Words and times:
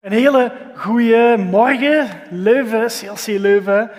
Een 0.00 0.12
hele 0.12 0.52
goede 0.74 1.34
morgen, 1.38 2.08
Leuven, 2.30 2.86
CLC 2.86 3.26
Leuven. 3.26 3.90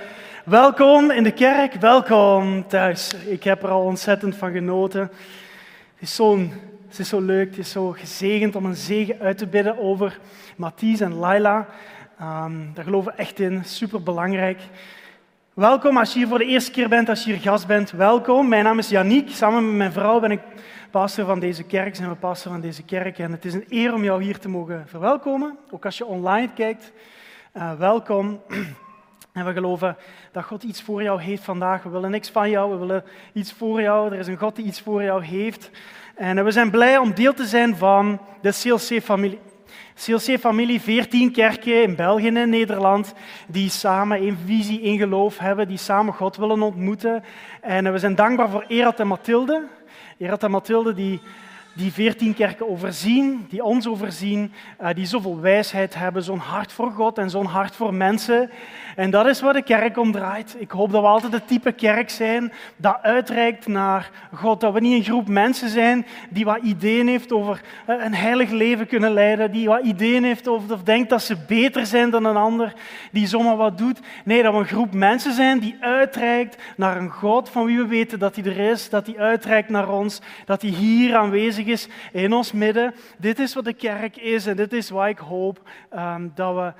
Welkom 0.45 1.11
in 1.11 1.24
de 1.24 1.32
kerk, 1.32 1.74
welkom 1.74 2.67
thuis. 2.67 3.14
Ik 3.14 3.43
heb 3.43 3.64
er 3.64 3.69
al 3.69 3.83
ontzettend 3.83 4.35
van 4.35 4.51
genoten. 4.51 5.01
Het 5.01 5.12
is, 6.00 6.16
zo, 6.16 6.38
het 6.88 7.00
is 7.00 7.09
zo 7.09 7.22
leuk, 7.22 7.50
het 7.50 7.58
is 7.58 7.72
zo 7.72 7.92
gezegend 7.92 8.55
om 8.55 8.66
een 8.66 8.75
zegen 8.75 9.20
uit 9.20 9.38
te 9.38 9.48
bidden 9.48 9.80
over 9.80 10.20
Mathies 10.57 11.00
en 11.00 11.14
Laila. 11.14 11.68
Um, 12.21 12.71
daar 12.73 12.84
geloven 12.84 13.11
we 13.11 13.18
echt 13.18 13.39
in, 13.39 13.63
super 13.66 14.04
belangrijk. 14.04 14.59
Welkom 15.54 15.97
als 15.97 16.13
je 16.13 16.20
hier 16.20 16.27
voor 16.27 16.38
de 16.38 16.45
eerste 16.45 16.71
keer 16.71 16.89
bent, 16.89 17.09
als 17.09 17.23
je 17.23 17.31
hier 17.31 17.41
gast 17.41 17.68
bent, 17.68 17.91
welkom. 17.91 18.47
Mijn 18.47 18.63
naam 18.63 18.79
is 18.79 18.89
Yannick, 18.89 19.29
samen 19.29 19.66
met 19.66 19.77
mijn 19.77 19.91
vrouw 19.91 20.20
ben 20.20 20.31
ik 20.31 20.41
pastor 20.92 21.26
van 21.26 21.40
deze 21.40 21.64
kerk, 21.64 21.96
zijn 21.96 22.10
we 22.10 22.16
pastor 22.16 22.52
van 22.52 22.62
deze 22.62 22.84
kerk. 22.84 23.20
En 23.20 23.32
het 23.32 23.46
is 23.46 23.54
een 23.54 23.66
eer 23.70 23.94
om 23.94 24.04
jou 24.04 24.24
hier 24.24 24.40
te 24.40 24.50
mogen 24.50 24.88
verwelkomen. 24.88 25.58
Ook 25.72 25.86
als 25.86 25.98
je 25.98 26.05
online 26.05 26.50
kijkt, 26.54 26.91
uh, 27.54 27.73
welkom. 27.73 28.41
En 29.34 29.46
we 29.46 29.54
geloven 29.54 29.98
dat 30.32 30.44
God 30.44 30.63
iets 30.63 30.82
voor 30.82 31.04
jou 31.04 31.22
heeft 31.22 31.44
vandaag. 31.44 31.84
We 31.84 31.90
willen 31.90 32.12
niks 32.12 32.30
van 32.30 32.49
jou, 32.49 32.72
we 32.72 32.77
willen 32.77 33.04
iets 33.34 33.54
voor 33.54 33.82
jou. 33.82 34.12
Er 34.12 34.20
is 34.20 34.27
een 34.27 34.38
God 34.38 34.55
die 34.55 34.66
iets 34.66 34.82
voor 34.82 35.04
jou 35.04 35.23
heeft. 35.23 35.70
En 36.16 36.44
we 36.44 36.52
zijn 36.52 36.70
blij 36.72 36.98
om 36.98 37.13
deel 37.13 37.34
te 37.34 37.46
zijn 37.46 37.76
van 37.76 38.21
de 38.41 38.52
CLC-familie. 38.62 39.40
CLC-familie, 39.96 40.82
14 40.82 41.32
kerken 41.32 41.84
in 41.84 41.96
België 41.96 42.27
en 42.27 42.49
Nederland, 42.49 43.13
die 43.48 43.70
samen 43.70 44.18
één 44.18 44.38
visie, 44.46 44.82
één 44.82 44.98
geloof 44.98 45.38
hebben, 45.38 45.68
die 45.68 45.77
samen 45.77 46.13
God 46.13 46.38
willen 46.38 46.62
ontmoeten. 46.62 47.24
En 47.62 47.91
we 47.91 47.99
zijn 47.99 48.16
dankbaar 48.16 48.49
voor 48.49 48.66
Erat 48.68 48.99
en 48.99 49.08
Mathilde, 49.08 49.68
Gerard 50.20 50.44
en 50.44 50.52
Mathilde 50.52 50.94
die 50.94 51.22
die 51.80 51.94
veertien 51.94 52.34
kerken 52.34 52.70
overzien, 52.70 53.46
die 53.50 53.64
ons 53.64 53.88
overzien, 53.88 54.52
uh, 54.82 54.88
die 54.94 55.06
zoveel 55.06 55.40
wijsheid 55.40 55.96
hebben, 55.96 56.24
zo'n 56.24 56.38
hart 56.38 56.72
voor 56.72 56.92
God 56.92 57.18
en 57.18 57.30
zo'n 57.30 57.46
hart 57.46 57.76
voor 57.76 57.94
mensen. 57.94 58.49
En 58.96 59.10
dat 59.10 59.26
is 59.26 59.41
waar 59.41 59.54
de 59.54 59.63
kerk 59.63 59.98
om 59.98 60.12
draait. 60.12 60.55
Ik 60.58 60.71
hoop 60.71 60.91
dat 60.91 61.02
we 61.02 61.08
altijd 61.08 61.34
het 61.34 61.48
type 61.48 61.71
kerk 61.71 62.10
zijn 62.10 62.52
dat 62.76 62.99
uitreikt 63.02 63.68
naar 63.68 64.09
God. 64.33 64.61
Dat 64.61 64.73
we 64.73 64.80
niet 64.80 64.97
een 64.97 65.03
groep 65.03 65.27
mensen 65.27 65.69
zijn 65.69 66.05
die 66.30 66.45
wat 66.45 66.59
ideeën 66.63 67.08
heeft 67.08 67.31
over 67.31 67.61
uh, 67.89 68.03
een 68.03 68.16
heilig 68.16 68.49
leven 68.49 68.88
kunnen 68.88 69.11
leiden, 69.11 69.52
die 69.52 69.67
wat 69.67 69.83
ideeën 69.83 70.23
heeft 70.23 70.47
over, 70.47 70.73
of 70.73 70.83
denkt 70.83 71.09
dat 71.09 71.21
ze 71.21 71.38
beter 71.47 71.86
zijn 71.86 72.09
dan 72.09 72.25
een 72.25 72.38
ander, 72.38 72.73
die 73.11 73.27
zomaar 73.27 73.58
wat 73.58 73.77
doet. 73.77 73.99
Nee, 74.23 74.43
dat 74.43 74.53
we 74.53 74.59
een 74.59 74.66
groep 74.66 74.93
mensen 74.93 75.33
zijn 75.33 75.59
die 75.59 75.77
uitreikt 75.80 76.58
naar 76.77 76.97
een 76.97 77.09
God 77.09 77.49
van 77.49 77.66
wie 77.66 77.77
we 77.77 77.88
weten 77.88 78.19
dat 78.19 78.36
hij 78.36 78.45
er 78.45 78.71
is, 78.71 78.89
dat 78.89 79.05
hij 79.05 79.17
uitreikt 79.17 79.69
naar 79.69 79.89
ons, 79.89 80.21
dat 80.45 80.61
hij 80.61 80.71
hier 80.71 81.16
aanwezig 81.16 81.66
is 81.66 81.68
in 82.11 82.33
ons 82.33 82.51
midden. 82.51 82.95
Dit 83.17 83.39
is 83.39 83.53
wat 83.53 83.65
de 83.65 83.73
kerk 83.73 84.17
is 84.17 84.45
en 84.45 84.55
dit 84.55 84.73
is 84.73 84.89
waar 84.89 85.09
ik 85.09 85.17
hoop 85.17 85.69
um, 85.93 86.31
dat 86.35 86.55
we 86.55 86.73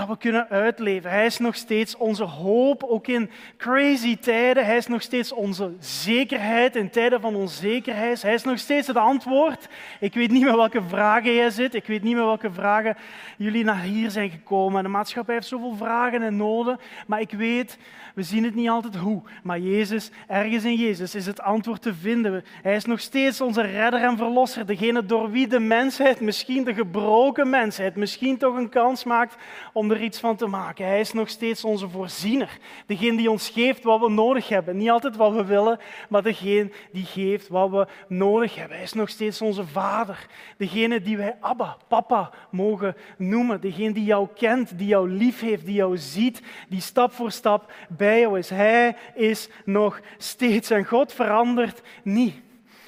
dat 0.00 0.08
we 0.08 0.16
kunnen 0.16 0.48
uitleven. 0.48 1.10
Hij 1.10 1.26
is 1.26 1.38
nog 1.38 1.56
steeds 1.56 1.96
onze 1.96 2.24
hoop, 2.24 2.82
ook 2.82 3.06
in 3.06 3.30
crazy 3.56 4.16
tijden. 4.16 4.64
Hij 4.64 4.76
is 4.76 4.86
nog 4.86 5.02
steeds 5.02 5.32
onze 5.32 5.72
zekerheid 5.78 6.76
in 6.76 6.90
tijden 6.90 7.20
van 7.20 7.34
onzekerheid. 7.34 8.22
Hij 8.22 8.34
is 8.34 8.44
nog 8.44 8.58
steeds 8.58 8.86
het 8.86 8.96
antwoord. 8.96 9.68
Ik 10.00 10.14
weet 10.14 10.30
niet 10.30 10.42
meer 10.42 10.56
welke 10.56 10.82
vragen 10.82 11.34
jij 11.34 11.50
zit. 11.50 11.74
Ik 11.74 11.86
weet 11.86 12.02
niet 12.02 12.14
meer 12.14 12.24
welke 12.24 12.52
vragen 12.52 12.96
jullie 13.36 13.64
naar 13.64 13.80
hier 13.80 14.10
zijn 14.10 14.30
gekomen. 14.30 14.82
De 14.82 14.88
maatschappij 14.88 15.34
heeft 15.34 15.46
zoveel 15.46 15.74
vragen 15.76 16.22
en 16.22 16.36
noden. 16.36 16.78
Maar 17.06 17.20
ik 17.20 17.30
weet, 17.30 17.78
we 18.20 18.26
zien 18.26 18.44
het 18.44 18.54
niet 18.54 18.68
altijd 18.68 18.96
hoe. 18.96 19.22
Maar 19.42 19.58
Jezus, 19.58 20.10
ergens 20.26 20.64
in 20.64 20.74
Jezus 20.74 21.14
is 21.14 21.26
het 21.26 21.40
antwoord 21.40 21.82
te 21.82 21.94
vinden. 21.94 22.44
Hij 22.62 22.74
is 22.74 22.84
nog 22.84 23.00
steeds 23.00 23.40
onze 23.40 23.62
redder 23.62 24.02
en 24.02 24.16
verlosser. 24.16 24.66
Degene 24.66 25.06
door 25.06 25.30
wie 25.30 25.46
de 25.46 25.58
mensheid, 25.58 26.20
misschien 26.20 26.64
de 26.64 26.74
gebroken 26.74 27.50
mensheid, 27.50 27.96
misschien 27.96 28.38
toch 28.38 28.56
een 28.56 28.68
kans 28.68 29.04
maakt 29.04 29.36
om 29.72 29.90
er 29.90 30.02
iets 30.02 30.18
van 30.18 30.36
te 30.36 30.46
maken. 30.46 30.86
Hij 30.86 31.00
is 31.00 31.12
nog 31.12 31.28
steeds 31.28 31.64
onze 31.64 31.88
voorziener. 31.88 32.58
Degene 32.86 33.16
die 33.16 33.30
ons 33.30 33.48
geeft 33.48 33.82
wat 33.82 34.00
we 34.00 34.10
nodig 34.10 34.48
hebben. 34.48 34.76
Niet 34.76 34.90
altijd 34.90 35.16
wat 35.16 35.32
we 35.32 35.44
willen, 35.44 35.78
maar 36.08 36.22
degene 36.22 36.70
die 36.92 37.04
geeft 37.04 37.48
wat 37.48 37.70
we 37.70 37.86
nodig 38.08 38.54
hebben. 38.54 38.76
Hij 38.76 38.84
is 38.84 38.92
nog 38.92 39.08
steeds 39.08 39.42
onze 39.42 39.66
vader. 39.66 40.26
Degene 40.56 41.02
die 41.02 41.16
wij 41.16 41.36
Abba, 41.40 41.76
papa 41.88 42.30
mogen 42.50 42.96
noemen. 43.16 43.60
Degene 43.60 43.92
die 43.92 44.04
jou 44.04 44.28
kent, 44.34 44.78
die 44.78 44.86
jou 44.86 45.10
lief 45.10 45.40
heeft, 45.40 45.66
die 45.66 45.74
jou 45.74 45.96
ziet, 45.96 46.42
die 46.68 46.80
stap 46.80 47.12
voor 47.12 47.30
stap 47.30 47.72
bij 47.88 48.09
is. 48.18 48.50
Hij 48.50 48.96
is 49.14 49.48
nog 49.64 50.00
steeds. 50.18 50.70
En 50.70 50.84
God 50.84 51.12
verandert 51.12 51.82
niet. 52.02 52.34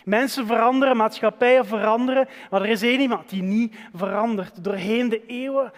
Mensen 0.04 0.46
veranderen, 0.46 0.96
maatschappijen 0.96 1.66
veranderen, 1.66 2.28
maar 2.50 2.62
er 2.62 2.68
is 2.68 2.82
één 2.82 3.00
iemand 3.00 3.28
die 3.28 3.42
niet 3.42 3.74
verandert. 3.94 4.64
Doorheen 4.64 5.08
de 5.08 5.26
eeuwen 5.26 5.72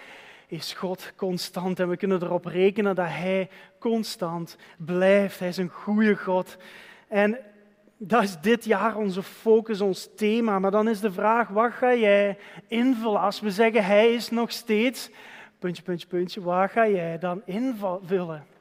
is 0.46 0.72
God 0.72 1.12
constant 1.16 1.80
en 1.80 1.88
we 1.88 1.96
kunnen 1.96 2.22
erop 2.22 2.44
rekenen 2.44 2.94
dat 2.94 3.08
Hij 3.08 3.48
constant 3.78 4.56
blijft. 4.76 5.38
Hij 5.38 5.48
is 5.48 5.56
een 5.56 5.68
goede 5.68 6.16
God. 6.16 6.56
En 7.08 7.38
dat 7.96 8.22
is 8.22 8.36
dit 8.40 8.64
jaar 8.64 8.96
onze 8.96 9.22
focus, 9.22 9.80
ons 9.80 10.08
thema. 10.16 10.58
Maar 10.58 10.70
dan 10.70 10.88
is 10.88 11.00
de 11.00 11.12
vraag, 11.12 11.48
wat 11.48 11.72
ga 11.72 11.94
jij 11.94 12.38
invullen 12.68 13.20
als 13.20 13.40
we 13.40 13.50
zeggen 13.50 13.84
Hij 13.84 14.14
is 14.14 14.30
nog 14.30 14.52
steeds, 14.52 15.10
puntje, 15.58 15.82
puntje, 15.82 16.06
puntje, 16.06 16.42
waar 16.42 16.68
ga 16.68 16.88
jij 16.88 17.18
dan 17.18 17.42
invullen? 17.44 18.53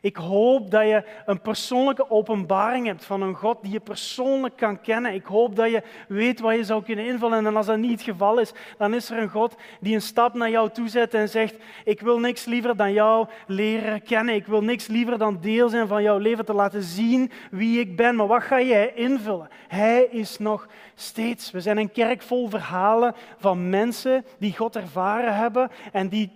Ik 0.00 0.16
hoop 0.16 0.70
dat 0.70 0.82
je 0.82 1.04
een 1.26 1.40
persoonlijke 1.40 2.10
openbaring 2.10 2.86
hebt 2.86 3.04
van 3.04 3.22
een 3.22 3.34
God 3.34 3.62
die 3.62 3.72
je 3.72 3.80
persoonlijk 3.80 4.56
kan 4.56 4.80
kennen. 4.80 5.14
Ik 5.14 5.24
hoop 5.24 5.56
dat 5.56 5.70
je 5.70 5.82
weet 6.08 6.40
wat 6.40 6.54
je 6.54 6.64
zou 6.64 6.82
kunnen 6.82 7.06
invullen. 7.06 7.46
En 7.46 7.56
als 7.56 7.66
dat 7.66 7.78
niet 7.78 7.90
het 7.90 8.02
geval 8.02 8.38
is, 8.38 8.52
dan 8.78 8.94
is 8.94 9.10
er 9.10 9.18
een 9.18 9.28
God 9.28 9.56
die 9.80 9.94
een 9.94 10.02
stap 10.02 10.34
naar 10.34 10.50
jou 10.50 10.70
toe 10.70 10.88
zet 10.88 11.14
en 11.14 11.28
zegt: 11.28 11.54
Ik 11.84 12.00
wil 12.00 12.18
niks 12.18 12.44
liever 12.44 12.76
dan 12.76 12.92
jou 12.92 13.26
leren 13.46 14.02
kennen. 14.02 14.34
Ik 14.34 14.46
wil 14.46 14.62
niks 14.62 14.86
liever 14.86 15.18
dan 15.18 15.38
deel 15.40 15.68
zijn 15.68 15.88
van 15.88 16.02
jouw 16.02 16.18
leven, 16.18 16.44
te 16.44 16.54
laten 16.54 16.82
zien 16.82 17.30
wie 17.50 17.80
ik 17.80 17.96
ben. 17.96 18.16
Maar 18.16 18.26
wat 18.26 18.42
ga 18.42 18.60
jij 18.60 18.92
invullen? 18.94 19.48
Hij 19.68 20.02
is 20.10 20.38
nog 20.38 20.68
steeds. 20.94 21.50
We 21.50 21.60
zijn 21.60 21.78
een 21.78 21.92
kerk 21.92 22.22
vol 22.22 22.48
verhalen 22.48 23.14
van 23.38 23.68
mensen 23.68 24.24
die 24.38 24.56
God 24.56 24.76
ervaren 24.76 25.36
hebben 25.36 25.70
en 25.92 26.08
die 26.08 26.32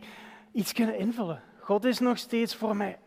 iets 0.53 0.73
kunnen 0.73 0.99
invullen. 0.99 1.43
God 1.61 1.85
is 1.85 1.99
nog 1.99 2.19
steeds 2.19 2.55
voor 2.55 2.77
mij. 2.77 2.99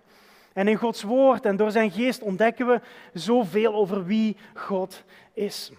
En 0.58 0.68
in 0.68 0.76
Gods 0.76 1.04
woord 1.04 1.46
en 1.46 1.56
door 1.56 1.72
zijn 1.72 1.92
geest 1.92 2.22
ontdekken 2.22 2.68
we 2.68 2.82
zoveel 3.14 3.74
over 3.74 4.06
wie 4.06 4.38
God 4.54 5.04
is. 5.34 5.72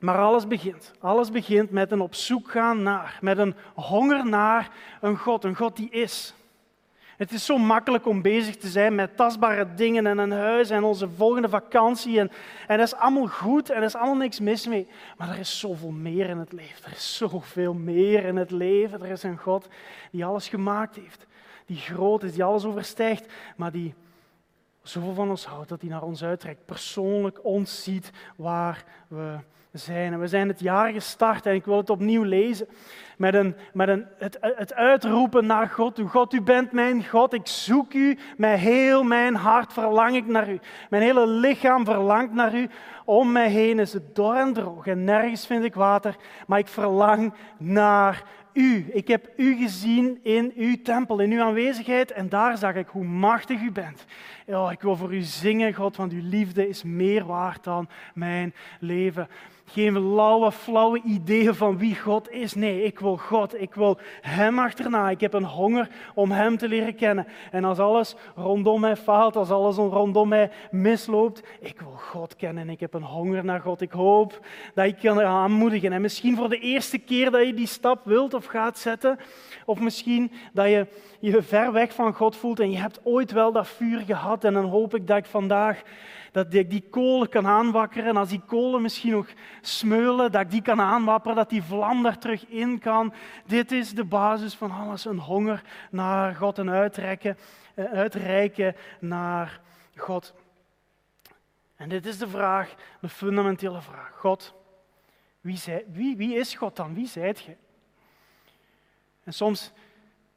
Maar 0.00 0.18
alles 0.18 0.46
begint. 0.46 0.92
Alles 1.00 1.30
begint 1.30 1.70
met 1.70 1.90
een 1.90 2.00
op 2.00 2.14
zoek 2.14 2.50
gaan 2.50 2.82
naar, 2.82 3.18
met 3.20 3.38
een 3.38 3.54
honger 3.74 4.26
naar 4.26 4.70
een 5.00 5.16
God, 5.16 5.44
een 5.44 5.56
God 5.56 5.76
die 5.76 5.90
is. 5.90 6.34
Het 7.16 7.32
is 7.32 7.44
zo 7.44 7.58
makkelijk 7.58 8.06
om 8.06 8.22
bezig 8.22 8.56
te 8.56 8.68
zijn 8.68 8.94
met 8.94 9.16
tastbare 9.16 9.74
dingen 9.74 10.06
en 10.06 10.18
een 10.18 10.32
huis 10.32 10.70
en 10.70 10.84
onze 10.84 11.08
volgende 11.16 11.48
vakantie. 11.48 12.18
En, 12.20 12.30
en 12.66 12.78
dat 12.78 12.86
is 12.86 12.94
allemaal 12.94 13.26
goed 13.26 13.70
en 13.70 13.76
er 13.76 13.82
is 13.82 13.96
allemaal 13.96 14.16
niks 14.16 14.40
mis 14.40 14.66
mee. 14.66 14.88
Maar 15.16 15.28
er 15.28 15.38
is 15.38 15.58
zoveel 15.58 15.90
meer 15.90 16.28
in 16.28 16.38
het 16.38 16.52
leven. 16.52 16.84
Er 16.84 16.92
is 16.92 17.16
zoveel 17.16 17.74
meer 17.74 18.24
in 18.24 18.36
het 18.36 18.50
leven. 18.50 19.02
Er 19.02 19.10
is 19.10 19.22
een 19.22 19.38
God 19.38 19.68
die 20.10 20.24
alles 20.24 20.48
gemaakt 20.48 20.96
heeft 20.96 21.26
die 21.68 21.76
groot 21.76 22.22
is, 22.22 22.32
die 22.32 22.44
alles 22.44 22.64
overstijgt, 22.64 23.32
maar 23.56 23.72
die 23.72 23.94
zoveel 24.82 25.14
van 25.14 25.30
ons 25.30 25.44
houdt 25.44 25.68
dat 25.68 25.80
hij 25.80 25.90
naar 25.90 26.02
ons 26.02 26.24
uittrekt, 26.24 26.64
persoonlijk 26.64 27.44
ons 27.44 27.82
ziet 27.82 28.10
waar 28.36 28.84
we 29.08 29.38
zijn. 29.72 30.12
En 30.12 30.20
we 30.20 30.26
zijn 30.26 30.48
het 30.48 30.60
jaar 30.60 30.92
gestart 30.92 31.46
en 31.46 31.54
ik 31.54 31.64
wil 31.64 31.76
het 31.76 31.90
opnieuw 31.90 32.22
lezen 32.22 32.68
met, 33.16 33.34
een, 33.34 33.56
met 33.72 33.88
een, 33.88 34.06
het, 34.16 34.38
het 34.40 34.74
uitroepen 34.74 35.46
naar 35.46 35.68
God. 35.68 36.00
God, 36.08 36.32
u 36.32 36.40
bent 36.40 36.72
mijn 36.72 37.06
God, 37.06 37.32
ik 37.32 37.46
zoek 37.46 37.92
u, 37.92 38.18
met 38.36 38.58
heel 38.58 39.02
mijn 39.02 39.34
hart 39.34 39.72
verlang 39.72 40.16
ik 40.16 40.26
naar 40.26 40.50
u. 40.50 40.60
Mijn 40.90 41.02
hele 41.02 41.26
lichaam 41.26 41.84
verlangt 41.84 42.32
naar 42.32 42.54
u. 42.54 42.68
Om 43.04 43.32
mij 43.32 43.50
heen 43.50 43.78
is 43.78 43.92
het 43.92 44.14
dor 44.14 44.34
en 44.34 44.52
droog 44.52 44.86
en 44.86 45.04
nergens 45.04 45.46
vind 45.46 45.64
ik 45.64 45.74
water, 45.74 46.16
maar 46.46 46.58
ik 46.58 46.68
verlang 46.68 47.34
naar 47.58 48.24
u. 48.52 48.86
Ik 48.92 49.08
heb 49.08 49.28
u 49.36 49.56
gezien 49.56 50.18
in 50.22 50.52
uw 50.56 50.82
tempel, 50.82 51.18
in 51.18 51.32
uw 51.32 51.42
aanwezigheid 51.42 52.12
en 52.12 52.28
daar 52.28 52.58
zag 52.58 52.74
ik 52.74 52.86
hoe 52.88 53.04
machtig 53.04 53.62
u 53.62 53.70
bent. 53.70 54.04
Oh, 54.46 54.72
ik 54.72 54.80
wil 54.80 54.96
voor 54.96 55.14
u 55.14 55.20
zingen, 55.20 55.74
God, 55.74 55.96
want 55.96 56.12
uw 56.12 56.22
liefde 56.22 56.68
is 56.68 56.82
meer 56.82 57.24
waard 57.24 57.64
dan 57.64 57.88
mijn 58.14 58.54
leven 58.80 59.28
geen 59.70 60.14
lauwe, 60.14 60.52
flauwe 60.52 61.00
ideeën 61.04 61.54
van 61.54 61.78
wie 61.78 61.96
God 61.96 62.30
is. 62.30 62.54
Nee, 62.54 62.82
ik 62.82 62.98
wil 62.98 63.16
God. 63.16 63.60
Ik 63.60 63.74
wil 63.74 63.98
Hem 64.20 64.58
achterna. 64.58 65.10
Ik 65.10 65.20
heb 65.20 65.32
een 65.32 65.44
honger 65.44 65.88
om 66.14 66.30
Hem 66.30 66.56
te 66.56 66.68
leren 66.68 66.94
kennen. 66.94 67.26
En 67.50 67.64
als 67.64 67.78
alles 67.78 68.14
rondom 68.36 68.80
mij 68.80 68.96
faalt, 68.96 69.36
als 69.36 69.50
alles 69.50 69.76
rondom 69.76 70.28
mij 70.28 70.50
misloopt, 70.70 71.42
ik 71.60 71.80
wil 71.80 71.96
God 71.96 72.36
kennen. 72.36 72.62
En 72.62 72.70
ik 72.70 72.80
heb 72.80 72.94
een 72.94 73.02
honger 73.02 73.44
naar 73.44 73.60
God. 73.60 73.80
Ik 73.80 73.92
hoop 73.92 74.46
dat 74.74 74.86
ik 74.86 74.96
kan 75.02 75.20
aanmoedigen. 75.20 75.92
En 75.92 76.00
misschien 76.00 76.36
voor 76.36 76.48
de 76.48 76.58
eerste 76.58 76.98
keer 76.98 77.30
dat 77.30 77.46
je 77.46 77.54
die 77.54 77.66
stap 77.66 78.04
wilt 78.04 78.34
of 78.34 78.44
gaat 78.44 78.78
zetten. 78.78 79.18
Of 79.64 79.80
misschien 79.80 80.32
dat 80.52 80.66
je 80.66 80.86
je 81.20 81.42
ver 81.42 81.72
weg 81.72 81.94
van 81.94 82.14
God 82.14 82.36
voelt 82.36 82.60
en 82.60 82.70
je 82.70 82.78
hebt 82.78 83.00
ooit 83.02 83.32
wel 83.32 83.52
dat 83.52 83.68
vuur 83.68 84.00
gehad. 84.00 84.44
En 84.44 84.52
dan 84.52 84.64
hoop 84.64 84.94
ik 84.94 85.06
dat 85.06 85.16
ik 85.16 85.26
vandaag 85.26 85.82
dat 86.32 86.54
ik 86.54 86.70
die 86.70 86.84
kolen 86.90 87.28
kan 87.28 87.46
aanwakkeren. 87.46 88.08
En 88.08 88.16
als 88.16 88.28
die 88.28 88.42
kolen 88.46 88.82
misschien 88.82 89.10
nog 89.10 89.28
smeulen, 89.60 90.32
dat 90.32 90.40
ik 90.40 90.50
die 90.50 90.62
kan 90.62 90.80
aanwapperen, 90.80 91.36
dat 91.36 91.50
die 91.50 91.62
vlam 91.62 92.02
daar 92.02 92.18
terug 92.18 92.46
in 92.46 92.78
kan. 92.78 93.12
Dit 93.46 93.72
is 93.72 93.94
de 93.94 94.04
basis 94.04 94.54
van 94.54 94.70
alles. 94.70 95.04
Een 95.04 95.18
honger 95.18 95.62
naar 95.90 96.34
God 96.34 96.58
en 96.58 96.70
uitreiken, 96.70 97.38
eh, 97.74 97.84
uitreiken 97.84 98.76
naar 99.00 99.60
God. 99.96 100.34
En 101.76 101.88
dit 101.88 102.06
is 102.06 102.18
de 102.18 102.28
vraag, 102.28 102.74
de 103.00 103.08
fundamentele 103.08 103.80
vraag. 103.80 104.12
God, 104.16 104.54
wie, 105.40 105.60
wie, 105.92 106.16
wie 106.16 106.34
is 106.34 106.54
God 106.54 106.76
dan? 106.76 106.94
Wie 106.94 107.06
zijt 107.06 107.40
je? 107.40 107.56
En 109.24 109.32
soms 109.32 109.72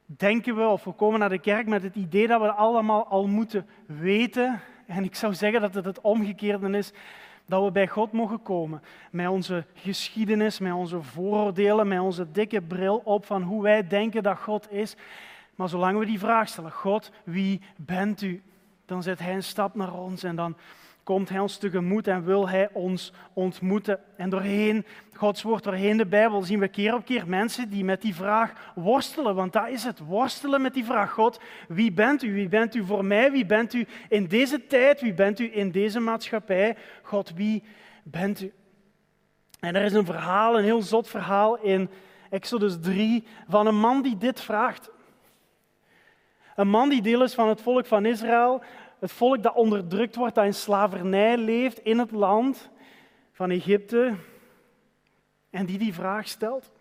denken 0.06 0.56
we 0.56 0.68
of 0.68 0.84
we 0.84 0.92
komen 0.92 1.20
naar 1.20 1.30
de 1.30 1.40
kerk 1.40 1.68
met 1.68 1.84
het 1.84 1.96
idee 1.96 2.28
dat 2.28 2.42
we 2.42 2.52
allemaal 2.52 3.08
al 3.08 3.28
moeten 3.28 3.68
weten. 3.86 4.62
En 4.96 5.04
ik 5.04 5.16
zou 5.16 5.34
zeggen 5.34 5.62
dat 5.62 5.74
het 5.74 5.86
het 5.86 6.02
omgekeerde 6.02 6.78
is. 6.78 6.92
Dat 7.46 7.64
we 7.64 7.72
bij 7.72 7.88
God 7.88 8.12
mogen 8.12 8.42
komen 8.42 8.82
met 9.12 9.28
onze 9.28 9.66
geschiedenis, 9.74 10.60
met 10.60 10.74
onze 10.74 11.02
vooroordelen, 11.02 11.88
met 11.88 12.00
onze 12.00 12.32
dikke 12.32 12.62
bril 12.62 13.02
op 13.04 13.26
van 13.26 13.42
hoe 13.42 13.64
wij 13.64 13.88
denken 13.88 14.24
dat 14.24 14.38
God 14.38 14.72
is. 14.72 14.96
Maar 15.56 15.70
zolang 15.70 16.00
we 16.00 16.06
die 16.06 16.20
vraag 16.20 16.48
stellen, 16.48 16.72
God, 16.72 17.12
wie 17.24 17.62
bent 17.76 18.22
u? 18.22 18.42
Dan 18.86 19.04
zet 19.04 19.20
Hij 19.20 19.34
een 19.34 19.44
stap 19.44 19.76
naar 19.76 19.94
ons 19.94 20.24
en 20.24 20.36
dan 20.36 20.56
komt 21.12 21.30
Hij 21.30 21.40
ons 21.40 21.58
tegemoet 21.58 22.08
en 22.08 22.24
wil 22.24 22.50
Hij 22.50 22.70
ons 22.74 23.14
ontmoeten. 23.34 24.00
En 24.16 24.30
doorheen 24.30 24.86
Gods 25.14 25.42
woord, 25.42 25.64
doorheen 25.64 25.98
de 25.98 26.06
Bijbel, 26.06 26.42
zien 26.42 26.60
we 26.60 26.68
keer 26.68 26.94
op 26.94 27.06
keer 27.06 27.28
mensen 27.28 27.70
die 27.70 27.84
met 27.84 28.02
die 28.02 28.16
vraag 28.16 28.72
worstelen. 28.76 29.36
Want 29.36 29.54
dat 29.54 29.68
is 29.68 29.84
het, 29.84 30.00
worstelen 30.00 30.62
met 30.62 30.74
die 30.74 30.86
vraag. 30.86 31.12
God, 31.12 31.40
wie 31.68 31.92
bent 31.92 32.24
u? 32.24 32.34
Wie 32.34 32.48
bent 32.48 32.76
u 32.76 32.86
voor 32.86 33.06
mij? 33.06 33.32
Wie 33.32 33.46
bent 33.46 33.74
u 33.74 33.88
in 34.10 34.28
deze 34.28 34.68
tijd? 34.68 35.02
Wie 35.02 35.14
bent 35.14 35.40
u 35.40 35.56
in 35.56 35.72
deze 35.72 36.00
maatschappij? 36.00 36.78
God, 37.02 37.34
wie 37.36 37.64
bent 38.04 38.42
u? 38.42 38.54
En 39.60 39.76
er 39.76 39.84
is 39.84 39.94
een 39.94 40.06
verhaal, 40.06 40.58
een 40.58 40.64
heel 40.64 40.82
zot 40.82 41.08
verhaal 41.08 41.58
in 41.58 41.90
Exodus 42.30 42.78
3 42.82 43.24
van 43.48 43.68
een 43.68 43.80
man 43.80 44.02
die 44.02 44.18
dit 44.18 44.42
vraagt. 44.42 44.92
Een 46.56 46.70
man 46.70 46.90
die 46.90 47.02
deel 47.02 47.24
is 47.24 47.34
van 47.34 47.50
het 47.50 47.62
volk 47.62 47.86
van 47.86 48.06
Israël, 48.06 48.62
het 49.02 49.12
volk 49.12 49.44
dat 49.44 49.56
onderdrukt 49.56 50.16
wordt, 50.16 50.36
dat 50.36 50.46
in 50.46 50.54
slavernij 50.54 51.38
leeft 51.38 51.80
in 51.80 52.00
het 52.00 52.12
land 52.12 52.70
van 53.32 53.50
Egypte, 53.50 54.16
en 55.50 55.66
die 55.66 55.78
die 55.78 55.94
vraag 55.94 56.28
stelt. 56.28 56.72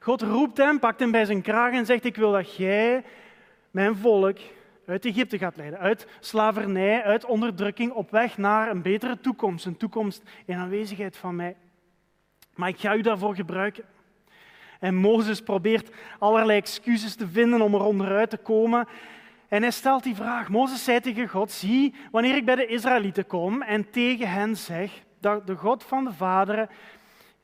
God 0.00 0.22
roept 0.22 0.56
hem, 0.56 0.78
pakt 0.78 1.00
hem 1.00 1.10
bij 1.10 1.24
zijn 1.24 1.42
kraag 1.42 1.72
en 1.72 1.86
zegt, 1.86 2.04
ik 2.04 2.16
wil 2.16 2.32
dat 2.32 2.56
jij 2.56 3.04
mijn 3.70 3.96
volk 3.96 4.38
uit 4.86 5.04
Egypte 5.04 5.38
gaat 5.38 5.56
leiden, 5.56 5.78
uit 5.78 6.06
slavernij, 6.20 7.02
uit 7.02 7.24
onderdrukking, 7.24 7.92
op 7.92 8.10
weg 8.10 8.38
naar 8.38 8.70
een 8.70 8.82
betere 8.82 9.20
toekomst, 9.20 9.66
een 9.66 9.76
toekomst 9.76 10.22
in 10.44 10.56
aanwezigheid 10.56 11.16
van 11.16 11.36
mij. 11.36 11.56
Maar 12.54 12.68
ik 12.68 12.80
ga 12.80 12.94
u 12.94 13.00
daarvoor 13.00 13.34
gebruiken. 13.34 13.84
En 14.80 14.94
Mozes 14.94 15.40
probeert 15.40 15.90
allerlei 16.18 16.58
excuses 16.58 17.14
te 17.14 17.28
vinden 17.28 17.60
om 17.60 17.74
er 17.74 17.84
onderuit 17.84 18.30
te 18.30 18.36
komen. 18.36 18.88
En 19.50 19.62
hij 19.62 19.70
stelt 19.70 20.02
die 20.02 20.14
vraag. 20.14 20.48
Mozes 20.48 20.84
zei 20.84 21.00
tegen 21.00 21.28
God, 21.28 21.52
zie, 21.52 21.94
wanneer 22.10 22.36
ik 22.36 22.44
bij 22.44 22.54
de 22.54 22.66
Israëlieten 22.66 23.26
kom 23.26 23.62
en 23.62 23.90
tegen 23.90 24.30
hen 24.30 24.56
zeg 24.56 25.02
dat 25.20 25.46
de 25.46 25.56
God 25.56 25.84
van 25.84 26.04
de 26.04 26.12
vaderen, 26.12 26.68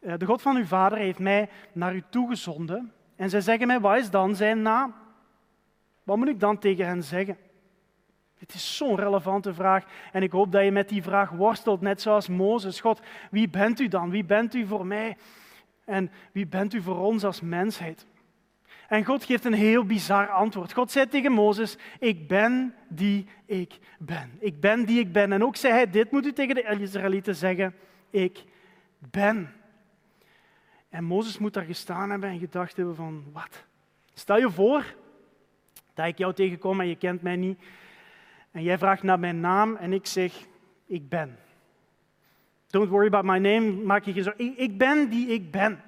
eh, 0.00 0.14
de 0.18 0.26
God 0.26 0.42
van 0.42 0.56
uw 0.56 0.64
vader 0.64 0.98
heeft 0.98 1.18
mij 1.18 1.48
naar 1.72 1.94
u 1.94 2.02
toegezonden. 2.10 2.92
En 3.16 3.30
zij 3.30 3.40
zeggen 3.40 3.66
mij, 3.66 3.80
wat 3.80 3.96
is 3.96 4.10
dan 4.10 4.36
zijn 4.36 4.62
naam? 4.62 4.94
Wat 6.02 6.16
moet 6.16 6.28
ik 6.28 6.40
dan 6.40 6.58
tegen 6.58 6.86
hen 6.86 7.02
zeggen? 7.02 7.36
Het 8.38 8.54
is 8.54 8.76
zo'n 8.76 8.96
relevante 8.96 9.54
vraag 9.54 9.84
en 10.12 10.22
ik 10.22 10.32
hoop 10.32 10.52
dat 10.52 10.64
je 10.64 10.72
met 10.72 10.88
die 10.88 11.02
vraag 11.02 11.30
worstelt, 11.30 11.80
net 11.80 12.00
zoals 12.00 12.28
Mozes. 12.28 12.80
God, 12.80 13.00
wie 13.30 13.48
bent 13.48 13.80
u 13.80 13.88
dan? 13.88 14.10
Wie 14.10 14.24
bent 14.24 14.54
u 14.54 14.66
voor 14.66 14.86
mij? 14.86 15.16
En 15.84 16.10
wie 16.32 16.46
bent 16.46 16.74
u 16.74 16.82
voor 16.82 16.98
ons 16.98 17.24
als 17.24 17.40
mensheid? 17.40 18.06
En 18.88 19.04
God 19.04 19.24
geeft 19.24 19.44
een 19.44 19.52
heel 19.52 19.84
bizar 19.84 20.28
antwoord. 20.28 20.72
God 20.72 20.90
zei 20.90 21.08
tegen 21.08 21.32
Mozes, 21.32 21.76
ik 21.98 22.28
ben 22.28 22.74
die 22.88 23.26
ik 23.44 23.78
ben. 23.98 24.30
Ik 24.38 24.60
ben 24.60 24.84
die 24.84 24.98
ik 24.98 25.12
ben. 25.12 25.32
En 25.32 25.44
ook 25.44 25.56
zei 25.56 25.72
hij, 25.72 25.90
dit 25.90 26.10
moet 26.10 26.26
u 26.26 26.32
tegen 26.32 26.54
de 26.54 26.76
Israëlieten 26.80 27.36
zeggen, 27.36 27.74
ik 28.10 28.44
ben. 28.98 29.54
En 30.88 31.04
Mozes 31.04 31.38
moet 31.38 31.54
daar 31.54 31.64
gestaan 31.64 32.10
hebben 32.10 32.30
en 32.30 32.38
gedacht 32.38 32.76
hebben 32.76 32.96
van, 32.96 33.24
wat? 33.32 33.64
Stel 34.14 34.38
je 34.38 34.50
voor 34.50 34.94
dat 35.94 36.06
ik 36.06 36.18
jou 36.18 36.34
tegenkom 36.34 36.80
en 36.80 36.88
je 36.88 36.96
kent 36.96 37.22
mij 37.22 37.36
niet. 37.36 37.62
En 38.50 38.62
jij 38.62 38.78
vraagt 38.78 39.02
naar 39.02 39.18
mijn 39.18 39.40
naam 39.40 39.76
en 39.76 39.92
ik 39.92 40.06
zeg, 40.06 40.32
ik 40.86 41.08
ben. 41.08 41.38
Don't 42.66 42.88
worry 42.88 43.06
about 43.06 43.24
my 43.24 43.38
name, 43.38 43.70
maak 43.70 44.04
je 44.04 44.12
geen 44.12 44.22
zorgen. 44.22 44.58
Ik 44.58 44.78
ben 44.78 45.08
die 45.08 45.28
ik 45.28 45.50
ben. 45.50 45.82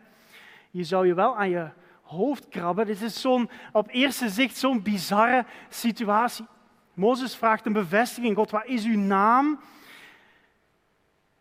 Je 0.71 0.85
zou 0.85 1.07
je 1.07 1.15
wel 1.15 1.37
aan 1.37 1.51
je 1.51 1.69
hoofd 2.09 2.49
krabben. 2.49 2.87
Dit 2.87 3.01
is 3.01 3.21
zo'n, 3.21 3.51
op 3.73 3.89
eerste 3.91 4.29
zicht 4.29 4.57
zo'n 4.57 4.83
bizarre 4.83 5.45
situatie. 5.69 6.47
Mozes 6.95 7.37
vraagt 7.37 7.67
een 7.67 7.73
bevestiging. 7.73 8.37
God, 8.37 8.51
wat 8.51 8.67
is 8.67 8.85
uw 8.85 8.99
naam? 8.99 9.61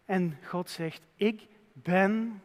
En 0.05 0.37
God 0.43 0.69
zegt, 0.69 1.01
ik 1.15 1.47
ben 1.73 2.41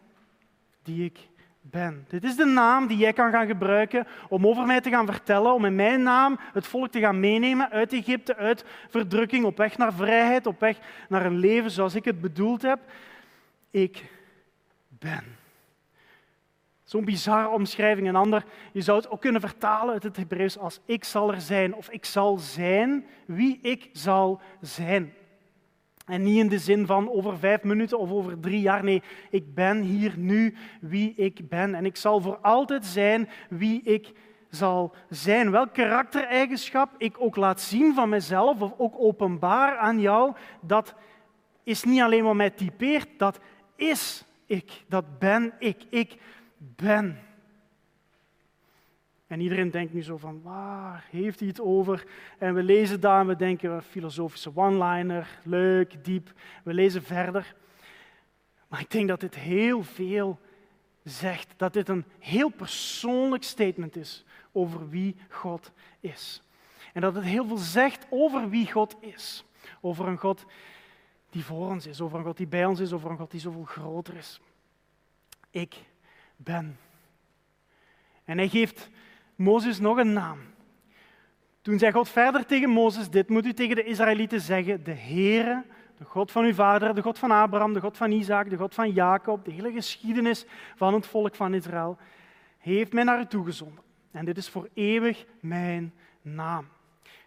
die 0.83 1.05
ik 1.05 1.19
ben. 1.61 2.05
Dit 2.09 2.25
is 2.25 2.37
de 2.37 2.45
naam 2.45 2.87
die 2.87 2.97
jij 2.97 3.13
kan 3.13 3.31
gaan 3.31 3.47
gebruiken 3.47 4.07
om 4.29 4.47
over 4.47 4.67
mij 4.67 4.81
te 4.81 4.91
gaan 4.91 5.07
vertellen, 5.07 5.55
om 5.55 5.65
in 5.65 5.75
mijn 5.75 6.03
naam 6.03 6.39
het 6.53 6.67
volk 6.67 6.91
te 6.91 7.01
gaan 7.01 7.21
meenemen 7.21 7.71
uit 7.71 7.93
Egypte, 7.93 8.37
uit 8.37 8.65
verdrukking, 8.89 9.45
op 9.45 9.57
weg 9.57 9.79
naar 9.79 9.93
vrijheid, 9.93 10.47
op 10.47 10.61
weg 10.61 10.79
naar 11.09 11.27
een 11.27 11.39
leven 11.39 11.71
zoals 11.71 11.95
ik 11.95 12.05
het 12.05 12.21
bedoeld 12.21 12.63
heb. 12.63 12.81
Ik 13.71 14.05
ben. 14.89 15.42
Zo'n 16.93 17.05
bizarre 17.05 17.49
omschrijving. 17.49 18.09
Een 18.09 18.17
ander, 18.17 18.44
je 18.73 18.81
zou 18.81 18.99
het 18.99 19.11
ook 19.11 19.21
kunnen 19.21 19.41
vertalen 19.41 19.93
uit 19.93 20.03
het 20.03 20.17
Hebreeuws 20.17 20.59
als 20.59 20.81
ik 20.85 21.05
zal 21.05 21.33
er 21.33 21.41
zijn 21.41 21.75
of 21.75 21.91
ik 21.91 22.05
zal 22.05 22.39
zijn 22.39 23.06
wie 23.27 23.59
ik 23.62 23.89
zal 23.93 24.41
zijn. 24.61 25.15
En 26.06 26.23
niet 26.23 26.39
in 26.39 26.49
de 26.49 26.59
zin 26.59 26.87
van 26.87 27.11
over 27.11 27.39
vijf 27.39 27.62
minuten 27.62 27.99
of 27.99 28.11
over 28.11 28.41
drie 28.41 28.61
jaar. 28.61 28.85
Nee, 28.85 29.03
ik 29.31 29.55
ben 29.55 29.81
hier 29.81 30.15
nu 30.17 30.55
wie 30.81 31.15
ik 31.15 31.49
ben. 31.49 31.75
En 31.75 31.85
ik 31.85 31.97
zal 31.97 32.21
voor 32.21 32.37
altijd 32.37 32.85
zijn 32.85 33.29
wie 33.49 33.83
ik 33.83 34.12
zal 34.50 34.95
zijn. 35.09 35.50
Welk 35.50 35.73
karaktereigenschap 35.73 36.95
ik 36.99 37.17
ook 37.19 37.37
laat 37.37 37.61
zien 37.61 37.95
van 37.95 38.09
mezelf 38.09 38.61
of 38.61 38.73
ook 38.79 38.95
openbaar 38.99 39.77
aan 39.77 40.00
jou, 40.00 40.35
dat 40.61 40.95
is 41.62 41.85
niet 41.85 42.00
alleen 42.00 42.25
wat 42.25 42.35
mij 42.35 42.50
typeert, 42.50 43.09
dat 43.17 43.41
is 43.77 44.25
ik. 44.47 44.85
Dat 44.88 45.19
ben 45.19 45.53
ik. 45.59 45.77
Ik 45.91 46.17
ben. 46.76 47.19
En 49.26 49.40
iedereen 49.40 49.71
denkt 49.71 49.92
nu 49.92 50.02
zo 50.02 50.16
van, 50.16 50.42
waar 50.42 51.04
heeft 51.11 51.38
hij 51.38 51.49
het 51.49 51.61
over? 51.61 52.04
En 52.38 52.54
we 52.54 52.62
lezen 52.62 53.00
daar 53.00 53.21
en 53.21 53.26
we 53.26 53.37
denken, 53.37 53.83
filosofische 53.83 54.50
one-liner, 54.54 55.38
leuk, 55.42 56.04
diep. 56.04 56.33
We 56.64 56.75
lezen 56.75 57.02
verder. 57.02 57.54
Maar 58.69 58.81
ik 58.81 58.90
denk 58.90 59.09
dat 59.09 59.21
dit 59.21 59.35
heel 59.35 59.83
veel 59.83 60.38
zegt. 61.02 61.54
Dat 61.57 61.73
dit 61.73 61.88
een 61.88 62.04
heel 62.19 62.49
persoonlijk 62.49 63.42
statement 63.42 63.97
is 63.97 64.25
over 64.52 64.88
wie 64.88 65.16
God 65.28 65.73
is. 66.00 66.42
En 66.92 67.00
dat 67.00 67.14
het 67.14 67.25
heel 67.25 67.47
veel 67.47 67.57
zegt 67.57 68.07
over 68.11 68.49
wie 68.49 68.73
God 68.73 68.97
is. 69.00 69.45
Over 69.81 70.07
een 70.07 70.19
God 70.19 70.45
die 71.31 71.45
voor 71.45 71.69
ons 71.69 71.87
is, 71.87 72.00
over 72.00 72.19
een 72.19 72.25
God 72.25 72.37
die 72.37 72.47
bij 72.47 72.64
ons 72.64 72.81
is, 72.81 72.92
over 72.92 73.11
een 73.11 73.16
God 73.16 73.31
die 73.31 73.40
zoveel 73.40 73.64
groter 73.64 74.16
is. 74.16 74.40
Ik 75.50 75.75
ben. 76.44 76.78
En 78.25 78.38
hij 78.38 78.49
geeft 78.49 78.90
Mozes 79.34 79.78
nog 79.78 79.96
een 79.96 80.12
naam. 80.12 80.38
Toen 81.62 81.78
zei 81.78 81.92
God 81.92 82.08
verder 82.08 82.46
tegen 82.46 82.70
Mozes, 82.70 83.11
dit 83.11 83.28
moet 83.28 83.46
u 83.46 83.52
tegen 83.52 83.76
de 83.76 83.84
Israëlieten 83.84 84.40
zeggen, 84.40 84.84
de 84.84 84.94
Heere, 84.94 85.64
de 85.99 86.04
God 86.04 86.30
van 86.30 86.44
uw 86.44 86.54
vader, 86.54 86.94
de 86.94 87.02
God 87.02 87.18
van 87.18 87.30
Abraham, 87.30 87.72
de 87.72 87.80
God 87.80 87.96
van 87.96 88.11
Isaac, 88.11 88.50
de 88.50 88.56
God 88.56 88.75
van 88.75 88.90
Jacob, 88.90 89.44
de 89.44 89.50
hele 89.50 89.72
geschiedenis 89.72 90.44
van 90.76 90.94
het 90.94 91.06
volk 91.06 91.34
van 91.34 91.54
Israël, 91.54 91.99
heeft 92.58 92.92
mij 92.92 93.04
naar 93.04 93.20
u 93.20 93.26
toegezonden. 93.26 93.84
En 94.11 94.25
dit 94.25 94.37
is 94.37 94.49
voor 94.49 94.68
eeuwig 94.75 95.25
mijn 95.40 95.94
naam. 96.22 96.68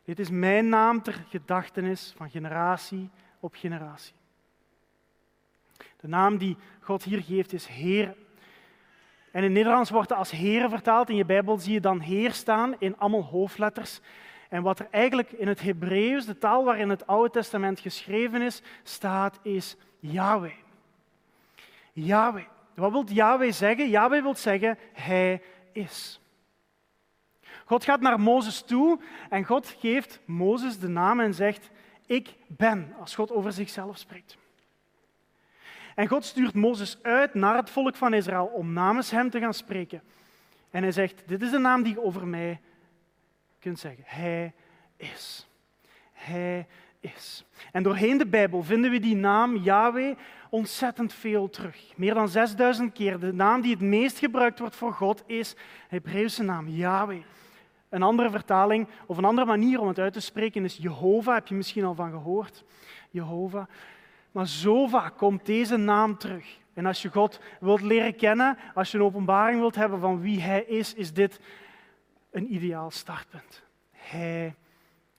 Dit 0.04 0.20
is 0.20 0.30
mijn 0.30 0.70
naam 0.70 1.02
ter 1.02 1.26
gedachtenis 1.30 2.14
van 2.18 2.30
generatie 2.30 3.10
op 3.40 3.56
generatie. 3.56 4.14
De 6.00 6.08
naam 6.08 6.38
die 6.38 6.58
God 6.80 7.04
hier 7.04 7.22
geeft 7.22 7.54
is 7.54 7.66
Heer. 7.66 8.16
En 9.36 9.44
in 9.44 9.52
Nederlands 9.52 9.90
wordt 9.90 10.10
het 10.10 10.18
als 10.18 10.32
Heer 10.32 10.70
vertaald. 10.70 11.10
In 11.10 11.16
je 11.16 11.26
Bijbel 11.26 11.58
zie 11.58 11.74
je 11.74 11.80
dan 11.80 12.00
Heer 12.00 12.32
staan 12.32 12.76
in 12.80 12.98
allemaal 12.98 13.24
hoofdletters. 13.24 14.00
En 14.50 14.62
wat 14.62 14.80
er 14.80 14.88
eigenlijk 14.92 15.32
in 15.32 15.48
het 15.48 15.62
Hebreeuws, 15.62 16.26
de 16.26 16.38
taal 16.38 16.64
waarin 16.64 16.90
het 16.90 17.08
Oude 17.08 17.30
Testament 17.30 17.80
geschreven 17.80 18.42
is, 18.42 18.62
staat, 18.84 19.40
is 19.44 19.76
Yahweh. 20.00 20.54
Yahweh. 21.94 22.44
Wat 22.74 22.92
wil 22.92 23.04
Yahweh 23.08 23.52
zeggen? 23.52 23.90
Yahweh 23.90 24.22
wil 24.22 24.36
zeggen, 24.36 24.78
Hij 24.94 25.42
is. 25.72 26.22
God 27.66 27.84
gaat 27.84 28.02
naar 28.02 28.20
Mozes 28.20 28.62
toe 28.62 29.00
en 29.30 29.44
God 29.44 29.76
geeft 29.80 30.20
Mozes 30.26 30.80
de 30.80 30.88
naam 30.88 31.20
en 31.20 31.34
zegt, 31.34 31.70
ik 32.06 32.36
ben, 32.48 32.94
als 33.00 33.16
God 33.16 33.32
over 33.32 33.52
zichzelf 33.52 33.98
spreekt. 33.98 34.38
En 35.96 36.08
God 36.08 36.26
stuurt 36.26 36.54
Mozes 36.54 36.98
uit 37.02 37.34
naar 37.34 37.56
het 37.56 37.70
volk 37.70 37.96
van 37.96 38.14
Israël 38.14 38.46
om 38.46 38.74
namens 38.74 39.12
hem 39.12 39.30
te 39.30 39.40
gaan 39.40 39.54
spreken. 39.54 40.02
En 40.72 40.82
hij 40.82 40.92
zegt, 40.92 41.24
dit 41.26 41.42
is 41.42 41.52
de 41.52 41.58
naam 41.58 41.84
die 41.84 41.94
je 41.94 42.04
over 42.04 42.28
mij 42.28 42.62
kunt 43.60 43.80
zeggen. 43.80 44.04
Hij 44.06 44.54
is. 44.98 45.48
Hij 46.12 46.68
is. 47.00 47.46
En 47.72 47.84
doorheen 47.84 48.18
de 48.18 48.28
Bijbel 48.28 48.64
vinden 48.64 48.92
we 48.92 49.00
die 49.00 49.16
naam 49.16 49.56
Yahweh 49.56 50.16
ontzettend 50.50 51.14
veel 51.14 51.50
terug. 51.50 51.92
Meer 51.96 52.14
dan 52.14 52.30
6000 52.30 52.94
keer. 52.94 53.20
De 53.20 53.34
naam 53.34 53.62
die 53.62 53.72
het 53.72 53.82
meest 53.82 54.18
gebruikt 54.18 54.60
wordt 54.60 54.76
voor 54.76 54.94
God 54.94 55.24
is 55.26 55.54
de 55.54 55.60
Hebreeuwse 55.88 56.44
naam 56.44 56.68
Yahweh. 56.68 57.22
Een 57.90 58.04
andere 58.04 58.30
vertaling 58.30 58.88
of 59.06 59.18
een 59.18 59.26
andere 59.26 59.48
manier 59.48 59.80
om 59.80 59.88
het 59.88 60.00
uit 60.00 60.14
te 60.14 60.20
spreken 60.20 60.64
is 60.64 60.78
Jehovah. 60.78 61.34
Heb 61.34 61.48
je 61.48 61.56
misschien 61.56 61.84
al 61.84 61.96
van 61.96 62.12
gehoord? 62.12 62.64
Jehovah. 63.10 63.68
Maar 64.36 64.48
zo 64.48 64.88
vaak 64.88 65.18
komt 65.18 65.46
deze 65.46 65.78
naam 65.78 66.18
terug. 66.18 66.58
En 66.74 66.86
als 66.86 67.02
je 67.02 67.10
God 67.10 67.40
wilt 67.60 67.82
leren 67.82 68.16
kennen, 68.16 68.58
als 68.74 68.92
je 68.92 68.98
een 68.98 69.04
openbaring 69.04 69.60
wilt 69.60 69.76
hebben 69.76 70.00
van 70.00 70.22
wie 70.22 70.42
Hij 70.42 70.64
is, 70.64 70.94
is 70.94 71.14
dit 71.14 71.40
een 72.32 72.54
ideaal 72.54 72.92
startpunt. 72.92 73.64
Hij 73.92 74.56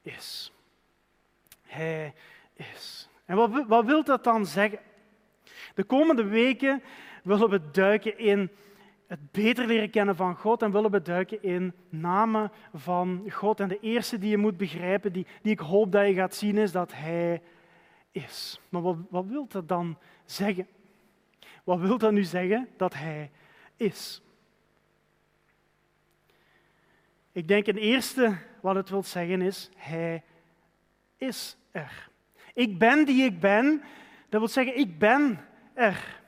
is. 0.02 0.52
Hij 1.66 2.14
is. 2.54 3.08
En 3.24 3.36
wat, 3.36 3.64
wat 3.66 3.84
wil 3.84 4.04
dat 4.04 4.24
dan 4.24 4.46
zeggen? 4.46 4.78
De 5.74 5.84
komende 5.84 6.24
weken 6.24 6.82
willen 7.22 7.50
we 7.50 7.70
duiken 7.70 8.18
in 8.18 8.50
het 9.06 9.30
beter 9.32 9.66
leren 9.66 9.90
kennen 9.90 10.16
van 10.16 10.36
God 10.36 10.62
en 10.62 10.72
willen 10.72 10.90
we 10.90 11.02
duiken 11.02 11.42
in 11.42 11.72
namen 11.88 12.52
van 12.74 13.24
God. 13.30 13.60
En 13.60 13.68
de 13.68 13.80
eerste 13.80 14.18
die 14.18 14.30
je 14.30 14.36
moet 14.36 14.56
begrijpen, 14.56 15.12
die, 15.12 15.26
die 15.42 15.52
ik 15.52 15.60
hoop 15.60 15.92
dat 15.92 16.06
je 16.06 16.14
gaat 16.14 16.34
zien, 16.34 16.58
is 16.58 16.72
dat 16.72 16.92
Hij 16.92 17.32
is. 17.32 17.54
Maar 18.68 18.82
wat, 18.82 18.96
wat 19.10 19.24
wil 19.26 19.46
dat 19.48 19.68
dan 19.68 19.98
zeggen? 20.24 20.66
Wat 21.64 21.78
wil 21.78 21.98
dat 21.98 22.12
nu 22.12 22.24
zeggen? 22.24 22.68
Dat 22.76 22.94
Hij 22.94 23.30
is. 23.76 24.22
Ik 27.32 27.48
denk 27.48 27.66
het 27.66 27.76
eerste 27.76 28.38
wat 28.60 28.74
het 28.74 28.88
wil 28.88 29.02
zeggen 29.02 29.42
is, 29.42 29.70
Hij 29.76 30.22
is 31.16 31.56
er. 31.70 32.08
Ik 32.54 32.78
ben 32.78 33.04
die 33.04 33.24
ik 33.24 33.40
ben, 33.40 33.82
dat 34.28 34.40
wil 34.40 34.48
zeggen, 34.48 34.78
ik 34.78 34.98
ben 34.98 35.44
er. 35.74 36.24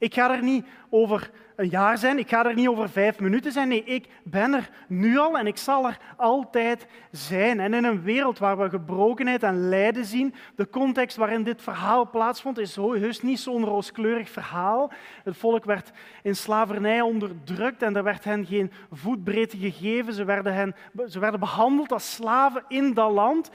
Ik 0.00 0.14
ga 0.14 0.30
er 0.30 0.42
niet 0.42 0.66
over 0.88 1.30
een 1.56 1.68
jaar 1.68 1.98
zijn, 1.98 2.18
ik 2.18 2.28
ga 2.28 2.44
er 2.44 2.54
niet 2.54 2.68
over 2.68 2.90
vijf 2.90 3.20
minuten 3.20 3.52
zijn. 3.52 3.68
Nee, 3.68 3.84
ik 3.84 4.06
ben 4.22 4.52
er 4.52 4.70
nu 4.88 5.18
al 5.18 5.38
en 5.38 5.46
ik 5.46 5.56
zal 5.56 5.86
er 5.86 5.98
altijd 6.16 6.86
zijn. 7.10 7.60
En 7.60 7.74
in 7.74 7.84
een 7.84 8.02
wereld 8.02 8.38
waar 8.38 8.58
we 8.58 8.68
gebrokenheid 8.68 9.42
en 9.42 9.68
lijden 9.68 10.04
zien, 10.04 10.34
de 10.56 10.70
context 10.70 11.16
waarin 11.16 11.42
dit 11.42 11.62
verhaal 11.62 12.10
plaatsvond, 12.10 12.58
is 12.58 12.76
heus 12.76 13.22
niet 13.22 13.40
zo'n 13.40 13.64
rooskleurig 13.64 14.30
verhaal. 14.30 14.92
Het 15.24 15.36
volk 15.36 15.64
werd 15.64 15.90
in 16.22 16.36
slavernij 16.36 17.00
onderdrukt 17.00 17.82
en 17.82 17.96
er 17.96 18.04
werd 18.04 18.24
hen 18.24 18.46
geen 18.46 18.72
voetbreedte 18.92 19.56
gegeven. 19.56 20.12
Ze 20.12 20.24
werden, 20.24 20.54
hen, 20.54 20.74
ze 21.06 21.18
werden 21.18 21.40
behandeld 21.40 21.92
als 21.92 22.14
slaven 22.14 22.64
in 22.68 22.94
dat 22.94 23.10
land. 23.10 23.50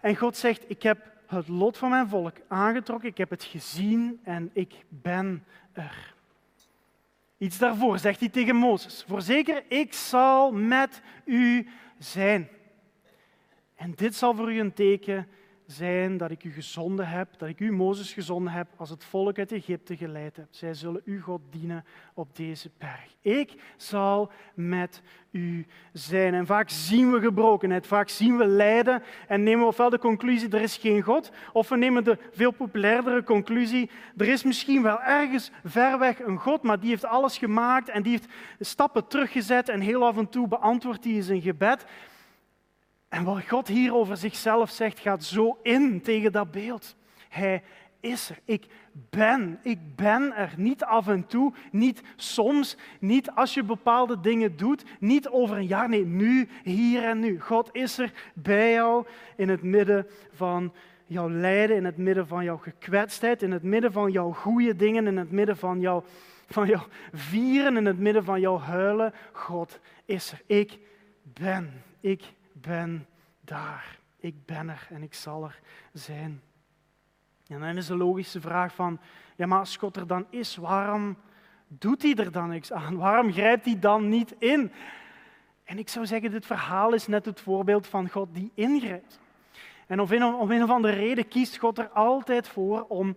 En 0.00 0.16
God 0.16 0.36
zegt, 0.36 0.64
ik 0.66 0.82
heb 0.82 0.98
het 1.26 1.48
lot 1.48 1.78
van 1.78 1.90
mijn 1.90 2.08
volk 2.08 2.36
aangetrokken, 2.48 3.08
ik 3.08 3.18
heb 3.18 3.30
het 3.30 3.44
gezien 3.44 4.20
en 4.22 4.50
ik 4.52 4.74
ben 4.88 5.44
er. 5.72 6.14
Iets 7.38 7.58
daarvoor 7.58 7.98
zegt 7.98 8.20
hij 8.20 8.28
tegen 8.28 8.56
Mozes. 8.56 9.04
Voorzeker, 9.08 9.62
ik 9.68 9.92
zal 9.92 10.52
met 10.52 11.02
u 11.24 11.68
zijn. 11.98 12.48
En 13.74 13.92
dit 13.94 14.14
zal 14.14 14.34
voor 14.34 14.52
u 14.52 14.58
een 14.58 14.72
teken 14.72 15.28
zijn 15.74 16.16
dat 16.16 16.30
ik 16.30 16.44
u 16.44 16.52
gezonden 16.52 17.08
heb, 17.08 17.28
dat 17.38 17.48
ik 17.48 17.60
u, 17.60 17.72
Mozes, 17.72 18.12
gezonden 18.12 18.52
heb 18.52 18.66
als 18.76 18.90
het 18.90 19.04
volk 19.04 19.38
uit 19.38 19.52
Egypte 19.52 19.96
geleid 19.96 20.36
heb. 20.36 20.46
Zij 20.50 20.74
zullen 20.74 21.02
u 21.04 21.20
God 21.20 21.40
dienen 21.50 21.84
op 22.14 22.36
deze 22.36 22.70
berg. 22.78 23.16
Ik 23.20 23.54
zal 23.76 24.30
met 24.54 25.02
u 25.30 25.66
zijn. 25.92 26.34
En 26.34 26.46
vaak 26.46 26.70
zien 26.70 27.12
we 27.12 27.20
gebrokenheid, 27.20 27.86
vaak 27.86 28.08
zien 28.08 28.36
we 28.36 28.46
lijden 28.46 29.02
en 29.28 29.42
nemen 29.42 29.60
we 29.60 29.66
ofwel 29.66 29.90
de 29.90 29.98
conclusie 29.98 30.48
er 30.48 30.60
is 30.60 30.76
geen 30.76 31.02
God, 31.02 31.30
of 31.52 31.68
we 31.68 31.76
nemen 31.76 32.04
de 32.04 32.18
veel 32.32 32.50
populairdere 32.50 33.22
conclusie 33.22 33.90
er 34.16 34.28
is 34.28 34.42
misschien 34.42 34.82
wel 34.82 35.00
ergens 35.00 35.50
ver 35.64 35.98
weg 35.98 36.20
een 36.20 36.38
God, 36.38 36.62
maar 36.62 36.80
die 36.80 36.88
heeft 36.88 37.04
alles 37.04 37.38
gemaakt 37.38 37.88
en 37.88 38.02
die 38.02 38.12
heeft 38.12 38.32
stappen 38.60 39.06
teruggezet 39.06 39.68
en 39.68 39.80
heel 39.80 40.06
af 40.06 40.16
en 40.16 40.28
toe 40.28 40.48
beantwoordt 40.48 41.04
hij 41.04 41.22
zijn 41.22 41.40
gebed. 41.40 41.84
En 43.14 43.24
wat 43.24 43.48
God 43.48 43.68
hier 43.68 43.94
over 43.94 44.16
zichzelf 44.16 44.70
zegt, 44.70 44.98
gaat 44.98 45.24
zo 45.24 45.58
in 45.62 46.02
tegen 46.02 46.32
dat 46.32 46.50
beeld. 46.50 46.96
Hij 47.28 47.62
is 48.00 48.30
er. 48.30 48.38
Ik 48.44 48.66
ben. 49.10 49.58
Ik 49.62 49.78
ben 49.96 50.36
er. 50.36 50.54
Niet 50.56 50.84
af 50.84 51.08
en 51.08 51.26
toe, 51.26 51.52
niet 51.70 52.02
soms, 52.16 52.76
niet 52.98 53.30
als 53.30 53.54
je 53.54 53.62
bepaalde 53.62 54.20
dingen 54.20 54.56
doet, 54.56 54.84
niet 54.98 55.28
over 55.28 55.56
een 55.56 55.66
jaar. 55.66 55.88
Nee, 55.88 56.04
nu, 56.04 56.48
hier 56.62 57.04
en 57.04 57.18
nu. 57.18 57.40
God 57.40 57.68
is 57.72 57.98
er 57.98 58.12
bij 58.32 58.72
jou 58.72 59.06
in 59.36 59.48
het 59.48 59.62
midden 59.62 60.06
van 60.32 60.72
jouw 61.06 61.30
lijden, 61.30 61.76
in 61.76 61.84
het 61.84 61.96
midden 61.96 62.26
van 62.26 62.44
jouw 62.44 62.58
gekwetstheid, 62.58 63.42
in 63.42 63.52
het 63.52 63.62
midden 63.62 63.92
van 63.92 64.12
jouw 64.12 64.32
goede 64.32 64.76
dingen, 64.76 65.06
in 65.06 65.16
het 65.16 65.30
midden 65.30 65.56
van 65.56 65.80
jouw, 65.80 66.04
van 66.46 66.66
jouw 66.66 66.86
vieren, 67.12 67.76
in 67.76 67.86
het 67.86 67.98
midden 67.98 68.24
van 68.24 68.40
jouw 68.40 68.58
huilen. 68.58 69.12
God 69.32 69.78
is 70.04 70.32
er. 70.32 70.42
Ik 70.46 70.78
ben. 71.22 71.82
Ik 72.00 72.20
ben 72.20 72.43
daar. 73.40 73.98
Ik 74.16 74.46
ben 74.46 74.68
er 74.68 74.86
en 74.90 75.02
ik 75.02 75.14
zal 75.14 75.44
er 75.44 75.60
zijn. 75.92 76.42
En 77.46 77.60
dan 77.60 77.76
is 77.76 77.86
de 77.86 77.96
logische 77.96 78.40
vraag 78.40 78.74
van, 78.74 79.00
ja 79.36 79.46
maar 79.46 79.58
als 79.58 79.76
God 79.76 79.96
er 79.96 80.06
dan 80.06 80.26
is, 80.30 80.56
waarom 80.56 81.16
doet 81.68 82.02
hij 82.02 82.14
er 82.14 82.32
dan 82.32 82.48
niks 82.48 82.72
aan? 82.72 82.96
Waarom 82.96 83.32
grijpt 83.32 83.64
hij 83.64 83.78
dan 83.78 84.08
niet 84.08 84.34
in? 84.38 84.72
En 85.64 85.78
ik 85.78 85.88
zou 85.88 86.06
zeggen, 86.06 86.30
dit 86.30 86.46
verhaal 86.46 86.92
is 86.92 87.06
net 87.06 87.24
het 87.24 87.40
voorbeeld 87.40 87.86
van 87.86 88.08
God 88.08 88.34
die 88.34 88.50
ingrijpt. 88.54 89.20
En 89.86 90.00
om 90.00 90.12
een, 90.12 90.24
om 90.24 90.50
een 90.50 90.62
of 90.62 90.70
andere 90.70 90.94
reden 90.94 91.28
kiest 91.28 91.56
God 91.56 91.78
er 91.78 91.88
altijd 91.88 92.48
voor 92.48 92.84
om 92.88 93.16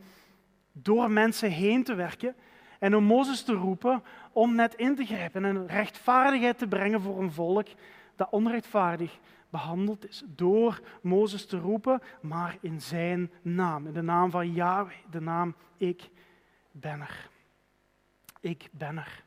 door 0.72 1.12
mensen 1.12 1.52
heen 1.52 1.84
te 1.84 1.96
werken 1.96 2.36
en 2.80 2.96
om 2.96 3.04
Mozes 3.04 3.44
te 3.44 3.54
roepen 3.54 4.04
om 4.32 4.56
net 4.56 4.76
in 4.76 4.96
te 4.96 5.06
grijpen 5.06 5.46
en 5.46 5.68
rechtvaardigheid 5.68 6.58
te 6.58 6.68
brengen 6.68 7.02
voor 7.02 7.22
een 7.22 7.32
volk 7.32 7.68
dat 8.16 8.28
onrechtvaardig 8.32 9.20
behandeld 9.50 10.08
is. 10.10 10.24
Door 10.26 10.82
Mozes 11.02 11.46
te 11.46 11.58
roepen, 11.58 12.02
maar 12.22 12.58
in 12.62 12.82
zijn 12.82 13.32
naam. 13.42 13.88
In 13.88 13.94
de 13.94 14.02
naam 14.02 14.32
van 14.32 14.54
Yahweh, 14.54 14.96
de 15.12 15.22
naam 15.22 15.56
Ik 15.78 16.10
ben 16.72 17.02
er. 17.02 17.30
Ik 18.42 18.70
ben 18.72 18.98
er. 18.98 19.24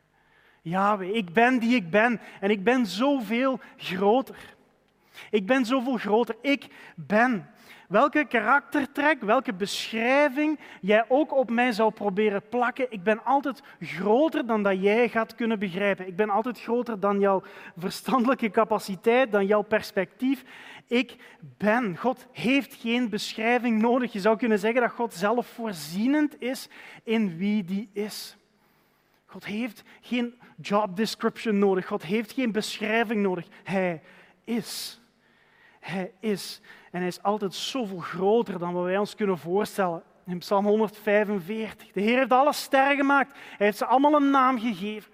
Yahweh, 0.61 1.15
ik 1.15 1.33
ben 1.33 1.59
die 1.59 1.75
ik 1.75 1.89
ben. 1.89 2.19
En 2.39 2.49
ik 2.49 2.63
ben 2.63 2.85
zoveel 2.85 3.59
groter. 3.77 4.55
Ik 5.29 5.45
ben 5.45 5.65
zoveel 5.65 5.97
groter. 5.97 6.35
Ik 6.41 6.67
ben 6.95 7.49
welke 7.91 8.25
karaktertrek, 8.25 9.21
welke 9.21 9.53
beschrijving 9.53 10.59
jij 10.81 11.05
ook 11.07 11.33
op 11.33 11.49
mij 11.49 11.71
zou 11.71 11.91
proberen 11.91 12.49
plakken. 12.49 12.91
Ik 12.91 13.03
ben 13.03 13.23
altijd 13.23 13.61
groter 13.79 14.45
dan 14.45 14.63
dat 14.63 14.81
jij 14.81 15.09
gaat 15.09 15.35
kunnen 15.35 15.59
begrijpen. 15.59 16.07
Ik 16.07 16.15
ben 16.15 16.29
altijd 16.29 16.61
groter 16.61 16.99
dan 16.99 17.19
jouw 17.19 17.43
verstandelijke 17.77 18.49
capaciteit, 18.49 19.31
dan 19.31 19.45
jouw 19.45 19.61
perspectief. 19.61 20.43
Ik 20.87 21.15
ben. 21.57 21.97
God 21.97 22.27
heeft 22.31 22.73
geen 22.73 23.09
beschrijving 23.09 23.81
nodig. 23.81 24.13
Je 24.13 24.19
zou 24.19 24.37
kunnen 24.37 24.59
zeggen 24.59 24.81
dat 24.81 24.91
God 24.91 25.13
zelf 25.13 25.47
voorzienend 25.47 26.41
is 26.41 26.69
in 27.03 27.37
wie 27.37 27.63
die 27.63 27.89
is. 27.93 28.37
God 29.25 29.45
heeft 29.45 29.83
geen 30.01 30.39
job 30.55 30.95
description 30.95 31.59
nodig. 31.59 31.87
God 31.87 32.03
heeft 32.03 32.31
geen 32.31 32.51
beschrijving 32.51 33.21
nodig. 33.21 33.47
Hij 33.63 34.01
is. 34.43 35.01
Hij 35.79 36.11
is. 36.19 36.61
En 36.91 36.99
hij 36.99 37.07
is 37.07 37.23
altijd 37.23 37.53
zoveel 37.53 37.99
groter 37.99 38.59
dan 38.59 38.73
wat 38.73 38.83
wij 38.83 38.97
ons 38.97 39.15
kunnen 39.15 39.37
voorstellen. 39.37 40.03
In 40.25 40.37
Psalm 40.37 40.65
145. 40.65 41.91
De 41.91 42.01
Heer 42.01 42.17
heeft 42.17 42.31
alle 42.31 42.53
sterren 42.53 42.97
gemaakt. 42.97 43.31
Hij 43.57 43.65
heeft 43.65 43.77
ze 43.77 43.85
allemaal 43.85 44.15
een 44.15 44.29
naam 44.29 44.59
gegeven. 44.59 45.11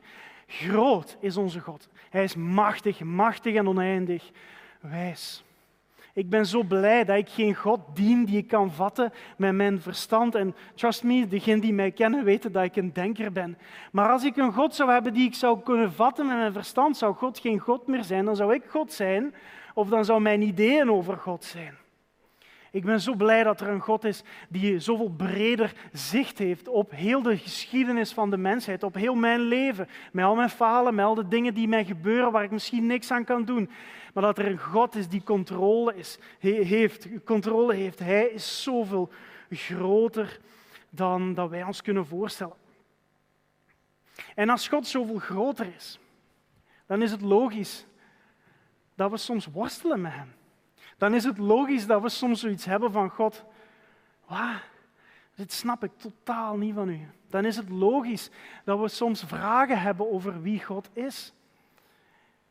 Groot 0.48 1.18
is 1.20 1.38
onze 1.38 1.60
God. 1.60 1.90
Hij 2.10 2.24
is 2.24 2.36
machtig, 2.36 3.00
machtig 3.00 3.56
en 3.56 3.68
oneindig 3.68 4.32
wijs. 4.80 5.44
Ik 6.14 6.30
ben 6.30 6.46
zo 6.46 6.64
blij 6.64 7.04
dat 7.04 7.18
ik 7.18 7.30
geen 7.30 7.56
God 7.56 7.80
dien 7.94 8.26
die 8.26 8.38
ik 8.38 8.48
kan 8.48 8.72
vatten 8.72 9.14
met 9.38 9.54
mijn 9.54 9.82
verstand. 9.82 10.36
En 10.36 10.56
trust 10.76 11.04
me, 11.04 11.28
degenen 11.28 11.60
die 11.60 11.74
mij 11.74 11.92
kennen 11.92 12.24
weten 12.24 12.52
dat 12.52 12.64
ik 12.64 12.76
een 12.76 12.94
denker 12.94 13.32
ben. 13.32 13.58
Maar 13.92 14.10
als 14.10 14.24
ik 14.24 14.38
een 14.38 14.54
God 14.54 14.76
zou 14.76 14.92
hebben 14.92 15.14
die 15.14 15.28
ik 15.28 15.36
zou 15.36 15.60
kunnen 15.60 15.94
vatten 15.94 16.28
met 16.28 16.38
mijn 16.38 16.54
verstand, 16.54 16.98
zou 16.98 17.16
God 17.16 17.40
geen 17.40 17.60
God 17.60 17.88
meer 17.88 18.04
zijn. 18.04 18.26
Dan 18.26 18.36
zou 18.36 18.54
ik 18.54 18.64
God 18.70 18.94
zijn 18.94 19.34
of 19.78 19.90
dan 19.90 20.06
zou 20.06 20.22
mijn 20.22 20.42
ideeën 20.42 20.92
over 20.92 21.18
God 21.18 21.44
zijn. 21.44 21.78
Ik 22.72 22.86
ben 22.86 23.02
zo 23.02 23.14
blij 23.14 23.44
dat 23.44 23.62
er 23.62 23.68
een 23.68 23.82
God 23.82 24.04
is 24.04 24.24
die 24.50 24.80
zoveel 24.80 25.10
breder 25.10 25.74
zicht 25.92 26.38
heeft 26.38 26.68
op 26.68 26.92
heel 26.92 27.22
de 27.22 27.38
geschiedenis 27.38 28.14
van 28.14 28.30
de 28.30 28.38
mensheid, 28.38 28.84
op 28.84 28.94
heel 28.94 29.16
mijn 29.16 29.40
leven, 29.40 29.88
met 30.12 30.26
al 30.26 30.36
mijn 30.36 30.50
falen, 30.50 30.96
met 30.96 31.06
al 31.06 31.16
de 31.16 31.28
dingen 31.28 31.54
die 31.54 31.68
mij 31.68 31.86
gebeuren 31.86 32.32
waar 32.32 32.44
ik 32.44 32.52
misschien 32.52 32.86
niks 32.86 33.12
aan 33.12 33.24
kan 33.24 33.46
doen. 33.46 33.70
Maar 34.14 34.24
dat 34.24 34.38
er 34.38 34.46
een 34.46 34.60
God 34.60 34.96
is 34.96 35.08
die 35.08 35.24
controle 35.24 35.96
is, 35.96 36.20
heeft, 36.40 37.08
controle 37.24 37.74
heeft. 37.74 38.00
Hij 38.00 38.26
is 38.26 38.64
zoveel 38.64 39.10
groter 39.50 40.40
dan 40.90 41.34
dat 41.34 41.50
wij 41.50 41.64
ons 41.64 41.82
kunnen 41.82 42.06
voorstellen. 42.06 42.56
En 44.36 44.50
als 44.50 44.68
God 44.68 44.88
zoveel 44.88 45.20
groter 45.20 45.74
is, 45.76 46.00
dan 46.86 47.02
is 47.02 47.12
het 47.12 47.22
logisch 47.22 47.86
dat 48.98 49.12
we 49.12 49.18
soms 49.18 49.46
worstelen 49.46 50.02
met 50.02 50.14
Hem. 50.14 50.34
Dan 50.98 51.14
is 51.14 51.24
het 51.24 51.38
logisch 51.38 51.86
dat 51.86 52.02
we 52.02 52.10
soms 52.10 52.40
zoiets 52.40 52.66
hebben 52.66 52.92
van 52.92 53.10
God. 53.10 53.44
Wow, 54.28 54.56
dit 55.36 55.52
snap 55.52 55.84
ik 55.84 55.92
totaal 55.98 56.58
niet 56.58 56.74
van 56.74 56.90
u. 56.90 57.08
Dan 57.30 57.46
is 57.46 57.56
het 57.56 57.70
logisch 57.70 58.30
dat 58.64 58.80
we 58.80 58.88
soms 58.88 59.24
vragen 59.24 59.82
hebben 59.82 60.12
over 60.12 60.42
wie 60.42 60.64
God 60.64 60.90
is. 60.94 61.34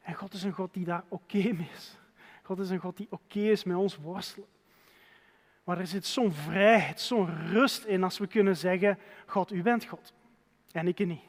En 0.03 0.15
God 0.15 0.33
is 0.33 0.43
een 0.43 0.53
God 0.53 0.75
die 0.75 0.85
daar 0.85 1.05
oké 1.09 1.53
mee 1.53 1.71
is. 1.75 1.97
God 2.43 2.59
is 2.59 2.71
een 2.71 2.79
God 2.79 2.97
die 2.97 3.07
oké 3.11 3.41
is 3.41 3.65
met 3.65 3.77
ons 3.77 3.97
worstelen. 3.97 4.49
Maar 5.65 5.79
er 5.79 5.87
zit 5.87 6.07
zo'n 6.07 6.33
vrijheid, 6.33 7.01
zo'n 7.01 7.49
rust 7.49 7.85
in 7.85 8.05
als 8.05 8.19
we 8.19 8.27
kunnen 8.27 8.57
zeggen: 8.57 8.99
God, 9.27 9.53
u 9.53 9.63
bent 9.63 9.85
God 9.85 10.13
en 10.73 10.89
ik 10.89 11.07
niet. 11.07 11.21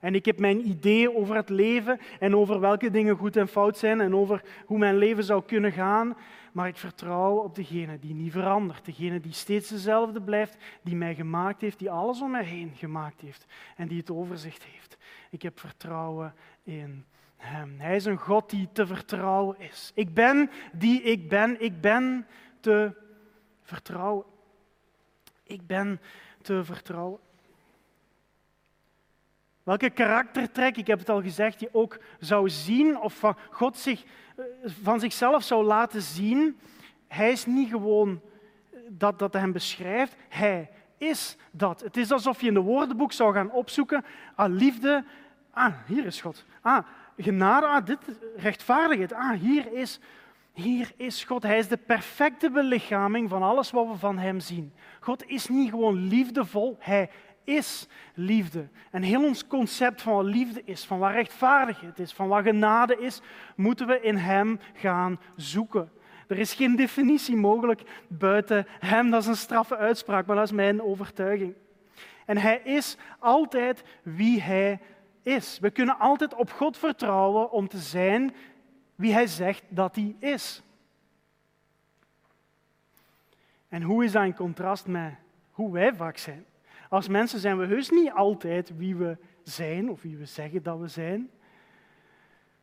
En 0.00 0.14
ik 0.14 0.24
heb 0.24 0.38
mijn 0.38 0.68
ideeën 0.68 1.14
over 1.14 1.36
het 1.36 1.48
leven 1.48 2.00
en 2.20 2.36
over 2.36 2.60
welke 2.60 2.90
dingen 2.90 3.16
goed 3.16 3.36
en 3.36 3.48
fout 3.48 3.78
zijn 3.78 4.00
en 4.00 4.14
over 4.14 4.42
hoe 4.66 4.78
mijn 4.78 4.96
leven 4.96 5.24
zou 5.24 5.42
kunnen 5.42 5.72
gaan. 5.72 6.16
Maar 6.52 6.68
ik 6.68 6.76
vertrouw 6.76 7.36
op 7.36 7.54
degene 7.54 7.98
die 7.98 8.14
niet 8.14 8.32
verandert, 8.32 8.84
degene 8.84 9.20
die 9.20 9.32
steeds 9.32 9.68
dezelfde 9.68 10.20
blijft, 10.20 10.56
die 10.82 10.96
mij 10.96 11.14
gemaakt 11.14 11.60
heeft, 11.60 11.78
die 11.78 11.90
alles 11.90 12.20
om 12.20 12.30
mij 12.30 12.44
heen 12.44 12.72
gemaakt 12.74 13.20
heeft 13.20 13.46
en 13.76 13.88
die 13.88 13.98
het 13.98 14.10
overzicht 14.10 14.64
heeft. 14.64 14.96
Ik 15.30 15.42
heb 15.42 15.60
vertrouwen 15.60 16.34
in 16.62 17.04
Hem. 17.36 17.74
Hij 17.78 17.96
is 17.96 18.04
een 18.04 18.18
God 18.18 18.50
die 18.50 18.68
te 18.72 18.86
vertrouwen 18.86 19.58
is. 19.58 19.92
Ik 19.94 20.14
ben 20.14 20.50
die 20.72 21.02
ik 21.02 21.28
ben. 21.28 21.62
Ik 21.62 21.80
ben 21.80 22.26
te 22.60 22.92
vertrouwen. 23.62 24.24
Ik 25.42 25.66
ben 25.66 26.00
te 26.42 26.64
vertrouwen. 26.64 27.18
Welke 29.68 29.90
karaktertrek, 29.90 30.76
ik 30.76 30.86
heb 30.86 30.98
het 30.98 31.08
al 31.08 31.22
gezegd, 31.22 31.60
je 31.60 31.68
ook 31.72 31.98
zou 32.20 32.48
zien 32.48 33.00
of 33.00 33.22
God 33.50 33.76
zich, 33.76 34.04
eh, 34.36 34.44
van 34.82 35.00
zichzelf 35.00 35.42
zou 35.42 35.64
laten 35.64 36.02
zien. 36.02 36.58
Hij 37.08 37.30
is 37.30 37.46
niet 37.46 37.68
gewoon 37.68 38.20
dat 38.88 39.18
dat 39.18 39.32
hem 39.32 39.52
beschrijft, 39.52 40.16
hij 40.28 40.70
is 40.98 41.36
dat. 41.50 41.80
Het 41.80 41.96
is 41.96 42.10
alsof 42.12 42.40
je 42.40 42.46
in 42.46 42.54
de 42.54 42.60
woordenboek 42.60 43.12
zou 43.12 43.34
gaan 43.34 43.50
opzoeken, 43.50 44.04
ah, 44.34 44.52
liefde, 44.52 45.04
ah, 45.50 45.74
hier 45.86 46.06
is 46.06 46.20
God. 46.20 46.44
Ah, 46.60 46.86
genade, 47.16 47.66
ah, 47.66 47.86
dit, 47.86 47.98
rechtvaardigheid, 48.36 49.12
ah, 49.12 49.38
hier 49.40 49.72
is, 49.72 50.00
hier 50.52 50.92
is 50.96 51.24
God. 51.24 51.42
Hij 51.42 51.58
is 51.58 51.68
de 51.68 51.76
perfecte 51.76 52.50
belichaming 52.50 53.28
van 53.28 53.42
alles 53.42 53.70
wat 53.70 53.86
we 53.86 53.96
van 53.96 54.18
hem 54.18 54.40
zien. 54.40 54.72
God 55.00 55.26
is 55.26 55.48
niet 55.48 55.70
gewoon 55.70 56.08
liefdevol, 56.08 56.76
hij 56.78 57.10
is 57.48 57.88
liefde. 58.14 58.68
En 58.90 59.02
heel 59.02 59.24
ons 59.24 59.46
concept 59.46 60.02
van 60.02 60.14
wat 60.14 60.24
liefde 60.24 60.62
is, 60.64 60.84
van 60.84 60.98
wat 60.98 61.10
rechtvaardigheid 61.10 61.98
is, 61.98 62.12
van 62.12 62.28
wat 62.28 62.42
genade 62.42 62.98
is, 63.00 63.20
moeten 63.56 63.86
we 63.86 64.00
in 64.00 64.16
Hem 64.16 64.60
gaan 64.72 65.20
zoeken. 65.36 65.90
Er 66.26 66.38
is 66.38 66.54
geen 66.54 66.76
definitie 66.76 67.36
mogelijk 67.36 67.82
buiten 68.08 68.66
Hem. 68.68 69.10
Dat 69.10 69.20
is 69.20 69.26
een 69.26 69.36
straffe 69.36 69.76
uitspraak, 69.76 70.26
maar 70.26 70.36
dat 70.36 70.44
is 70.44 70.52
mijn 70.52 70.82
overtuiging. 70.82 71.54
En 72.26 72.38
Hij 72.38 72.60
is 72.64 72.96
altijd 73.18 73.82
wie 74.02 74.42
Hij 74.42 74.80
is. 75.22 75.58
We 75.60 75.70
kunnen 75.70 75.98
altijd 75.98 76.34
op 76.34 76.52
God 76.52 76.76
vertrouwen 76.76 77.50
om 77.50 77.68
te 77.68 77.78
zijn 77.78 78.34
wie 78.94 79.12
Hij 79.12 79.26
zegt 79.26 79.62
dat 79.68 79.96
Hij 79.96 80.16
is. 80.18 80.62
En 83.68 83.82
hoe 83.82 84.04
is 84.04 84.12
dat 84.12 84.24
in 84.24 84.34
contrast 84.34 84.86
met 84.86 85.14
hoe 85.50 85.72
wij 85.72 85.94
vaak 85.94 86.16
zijn? 86.16 86.44
Als 86.88 87.08
mensen 87.08 87.38
zijn 87.38 87.58
we 87.58 87.66
heus 87.66 87.90
niet 87.90 88.12
altijd 88.12 88.72
wie 88.76 88.96
we 88.96 89.16
zijn 89.42 89.90
of 89.90 90.02
wie 90.02 90.16
we 90.16 90.24
zeggen 90.24 90.62
dat 90.62 90.78
we 90.78 90.88
zijn. 90.88 91.30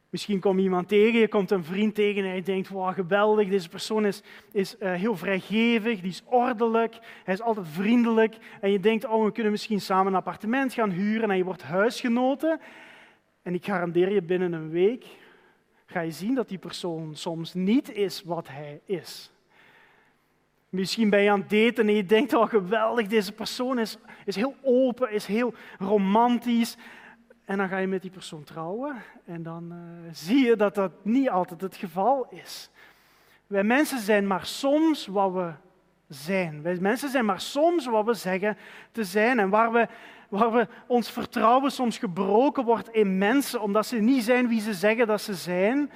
Misschien 0.09 0.39
kom 0.39 0.57
je 0.57 0.63
iemand 0.63 0.87
tegen, 0.87 1.19
je 1.19 1.27
komt 1.27 1.51
een 1.51 1.63
vriend 1.63 1.95
tegen 1.95 2.23
en 2.23 2.35
je 2.35 2.41
denkt, 2.41 2.67
wow, 2.67 2.93
geweldig, 2.93 3.49
deze 3.49 3.69
persoon 3.69 4.05
is, 4.05 4.23
is 4.51 4.75
uh, 4.79 4.93
heel 4.93 5.15
vrijgevig, 5.15 5.99
die 5.99 6.09
is 6.09 6.23
ordelijk, 6.25 6.99
hij 7.23 7.33
is 7.33 7.41
altijd 7.41 7.67
vriendelijk. 7.67 8.37
En 8.61 8.71
je 8.71 8.79
denkt, 8.79 9.05
oh, 9.05 9.25
we 9.25 9.31
kunnen 9.31 9.51
misschien 9.51 9.81
samen 9.81 10.07
een 10.07 10.17
appartement 10.17 10.73
gaan 10.73 10.89
huren 10.89 11.31
en 11.31 11.37
je 11.37 11.43
wordt 11.43 11.63
huisgenoten. 11.63 12.59
En 13.41 13.53
ik 13.53 13.65
garandeer 13.65 14.11
je, 14.11 14.21
binnen 14.21 14.53
een 14.53 14.69
week 14.69 15.05
ga 15.85 15.99
je 15.99 16.11
zien 16.11 16.35
dat 16.35 16.49
die 16.49 16.57
persoon 16.57 17.15
soms 17.15 17.53
niet 17.53 17.91
is 17.93 18.23
wat 18.23 18.47
hij 18.47 18.81
is. 18.85 19.31
Misschien 20.75 21.09
ben 21.09 21.21
je 21.21 21.31
aan 21.31 21.39
het 21.39 21.49
daten 21.49 21.87
en 21.87 21.95
je 21.95 22.05
denkt, 22.05 22.33
oh 22.33 22.49
geweldig, 22.49 23.07
deze 23.07 23.31
persoon 23.31 23.79
is, 23.79 23.97
is 24.25 24.35
heel 24.35 24.55
open, 24.61 25.11
is 25.11 25.25
heel 25.25 25.53
romantisch. 25.79 26.77
En 27.45 27.57
dan 27.57 27.67
ga 27.67 27.77
je 27.77 27.87
met 27.87 28.01
die 28.01 28.11
persoon 28.11 28.43
trouwen 28.43 28.95
en 29.25 29.43
dan 29.43 29.71
uh, 29.71 29.77
zie 30.11 30.45
je 30.45 30.55
dat 30.55 30.75
dat 30.75 30.91
niet 31.01 31.29
altijd 31.29 31.61
het 31.61 31.75
geval 31.75 32.27
is. 32.29 32.69
Wij 33.47 33.63
mensen 33.63 33.99
zijn 33.99 34.27
maar 34.27 34.45
soms 34.45 35.07
wat 35.07 35.33
we 35.33 35.51
zijn. 36.07 36.61
Wij 36.61 36.77
mensen 36.79 37.09
zijn 37.09 37.25
maar 37.25 37.41
soms 37.41 37.85
wat 37.85 38.05
we 38.05 38.13
zeggen 38.13 38.57
te 38.91 39.03
zijn. 39.03 39.39
En 39.39 39.49
waar, 39.49 39.71
we, 39.71 39.87
waar 40.29 40.51
we 40.51 40.67
ons 40.87 41.11
vertrouwen 41.11 41.71
soms 41.71 41.97
gebroken 41.97 42.63
wordt 42.63 42.89
in 42.89 43.17
mensen 43.17 43.61
omdat 43.61 43.85
ze 43.85 43.97
niet 43.97 44.23
zijn 44.23 44.47
wie 44.47 44.61
ze 44.61 44.73
zeggen 44.73 45.07
dat 45.07 45.21
ze 45.21 45.33
zijn, 45.33 45.91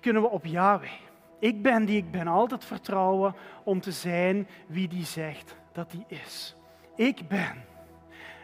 kunnen 0.00 0.22
we 0.22 0.28
op 0.28 0.44
Yahweh 0.44 1.05
ik 1.38 1.62
ben 1.62 1.84
die 1.84 1.96
ik 1.96 2.10
ben, 2.10 2.26
altijd 2.26 2.64
vertrouwen 2.64 3.34
om 3.64 3.80
te 3.80 3.92
zijn 3.92 4.48
wie 4.66 4.88
die 4.88 5.04
zegt 5.04 5.56
dat 5.72 5.90
die 5.90 6.04
is. 6.08 6.56
Ik 6.94 7.28
ben. 7.28 7.64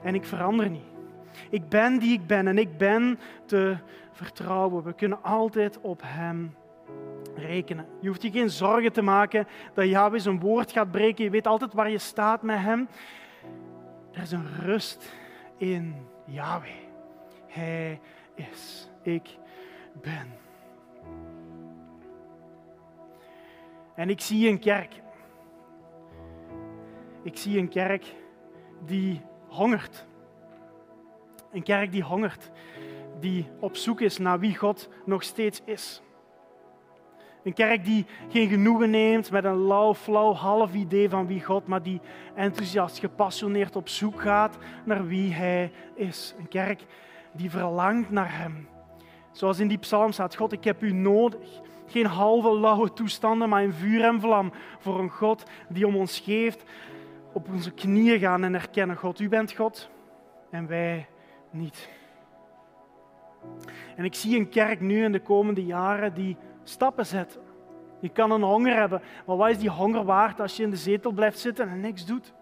En 0.03 0.15
ik 0.15 0.25
verander 0.25 0.71
niet. 0.71 0.91
Ik 1.51 1.69
ben 1.69 1.99
die 1.99 2.13
ik 2.13 2.27
ben 2.27 2.47
en 2.47 2.59
ik 2.59 2.79
ben 2.79 3.19
te 3.47 3.77
vertrouwen. 4.13 4.85
We 4.85 4.93
kunnen 4.93 5.23
altijd 5.23 5.81
op 5.81 6.01
Hem 6.05 6.55
rekenen. 7.35 7.87
Je 8.01 8.09
hoeft 8.09 8.23
je 8.23 8.31
geen 8.31 8.51
zorgen 8.51 8.93
te 8.93 9.03
maken 9.03 9.47
dat 9.75 9.89
Yahweh 9.89 10.21
zijn 10.21 10.41
woord 10.41 10.73
gaat 10.73 10.91
breken. 10.91 11.25
Je 11.25 11.31
weet 11.31 11.47
altijd 11.47 11.73
waar 11.73 11.91
je 11.91 11.99
staat 11.99 12.43
met 12.43 12.59
Hem. 12.59 12.89
Er 14.13 14.23
is 14.23 14.33
een 14.33 14.57
rust 14.61 15.13
in 15.57 15.95
Yahweh. 16.27 16.71
Hij 17.47 18.01
is. 18.35 18.91
Ik 19.03 19.39
ben. 20.03 20.42
En 23.95 24.11
ik 24.11 24.21
zie 24.21 24.49
een 24.49 24.59
kerk. 24.59 25.03
Ik 27.23 27.37
zie 27.37 27.59
een 27.59 27.69
kerk 27.69 28.15
die 28.85 29.21
hongert. 29.49 30.07
Een 31.53 31.63
kerk 31.63 31.93
die 31.93 32.03
hongert, 32.03 32.51
die 33.21 33.49
op 33.61 33.77
zoek 33.77 34.01
is 34.01 34.19
naar 34.19 34.39
wie 34.39 34.57
God 34.57 34.89
nog 35.05 35.23
steeds 35.23 35.63
is. 35.65 36.03
Een 37.45 37.53
kerk 37.53 37.85
die 37.85 38.07
geen 38.29 38.49
genoegen 38.49 38.91
neemt 38.91 39.31
met 39.31 39.45
een 39.45 39.67
lauw, 39.67 39.95
flauw, 39.95 40.33
half 40.33 40.75
idee 40.75 41.09
van 41.09 41.27
wie 41.27 41.45
God, 41.45 41.67
maar 41.67 41.83
die 41.83 42.01
enthousiast, 42.35 42.99
gepassioneerd 42.99 43.77
op 43.77 43.89
zoek 43.89 44.21
gaat 44.21 44.59
naar 44.85 45.07
wie 45.07 45.33
Hij 45.33 45.73
is. 45.95 46.35
Een 46.39 46.49
kerk 46.49 46.85
die 47.33 47.51
verlangt 47.51 48.11
naar 48.11 48.39
Hem. 48.39 48.69
Zoals 49.33 49.59
in 49.59 49.69
die 49.69 49.79
psalm 49.79 50.13
staat, 50.13 50.37
God, 50.37 50.53
ik 50.53 50.65
heb 50.65 50.83
U 50.83 50.93
nodig. 50.93 51.61
Geen 51.93 52.07
halve 52.07 52.59
lauwe 52.59 52.93
toestanden, 52.93 53.49
maar 53.49 53.63
in 53.63 53.73
vuur 53.73 54.05
en 54.05 54.21
vlam 54.21 54.53
voor 54.79 54.99
een 54.99 55.11
God 55.11 55.43
die 55.69 55.87
om 55.87 55.97
ons 55.97 56.21
geeft. 56.21 56.65
Op 57.33 57.49
onze 57.49 57.71
knieën 57.71 58.19
gaan 58.19 58.45
en 58.45 58.55
erkennen, 58.55 58.97
God, 58.97 59.21
u 59.21 59.29
bent 59.29 59.53
God 59.53 59.91
en 60.51 60.67
wij 60.67 61.07
niet. 61.51 61.89
En 63.97 64.05
ik 64.05 64.15
zie 64.15 64.39
een 64.39 64.49
kerk 64.49 64.81
nu 64.81 65.05
in 65.05 65.13
de 65.13 65.21
komende 65.21 65.65
jaren 65.65 66.15
die 66.15 66.37
stappen 66.65 67.07
zet. 67.07 67.39
Je 68.01 68.09
kan 68.09 68.31
een 68.31 68.43
honger 68.43 68.75
hebben, 68.75 69.03
maar 69.27 69.37
wat 69.37 69.51
is 69.51 69.59
die 69.59 69.71
honger 69.71 70.05
waard 70.05 70.41
als 70.41 70.57
je 70.57 70.63
in 70.63 70.71
de 70.71 70.77
zetel 70.77 71.13
blijft 71.13 71.39
zitten 71.39 71.69
en 71.69 71.81
niks 71.81 72.07
doet? 72.07 72.33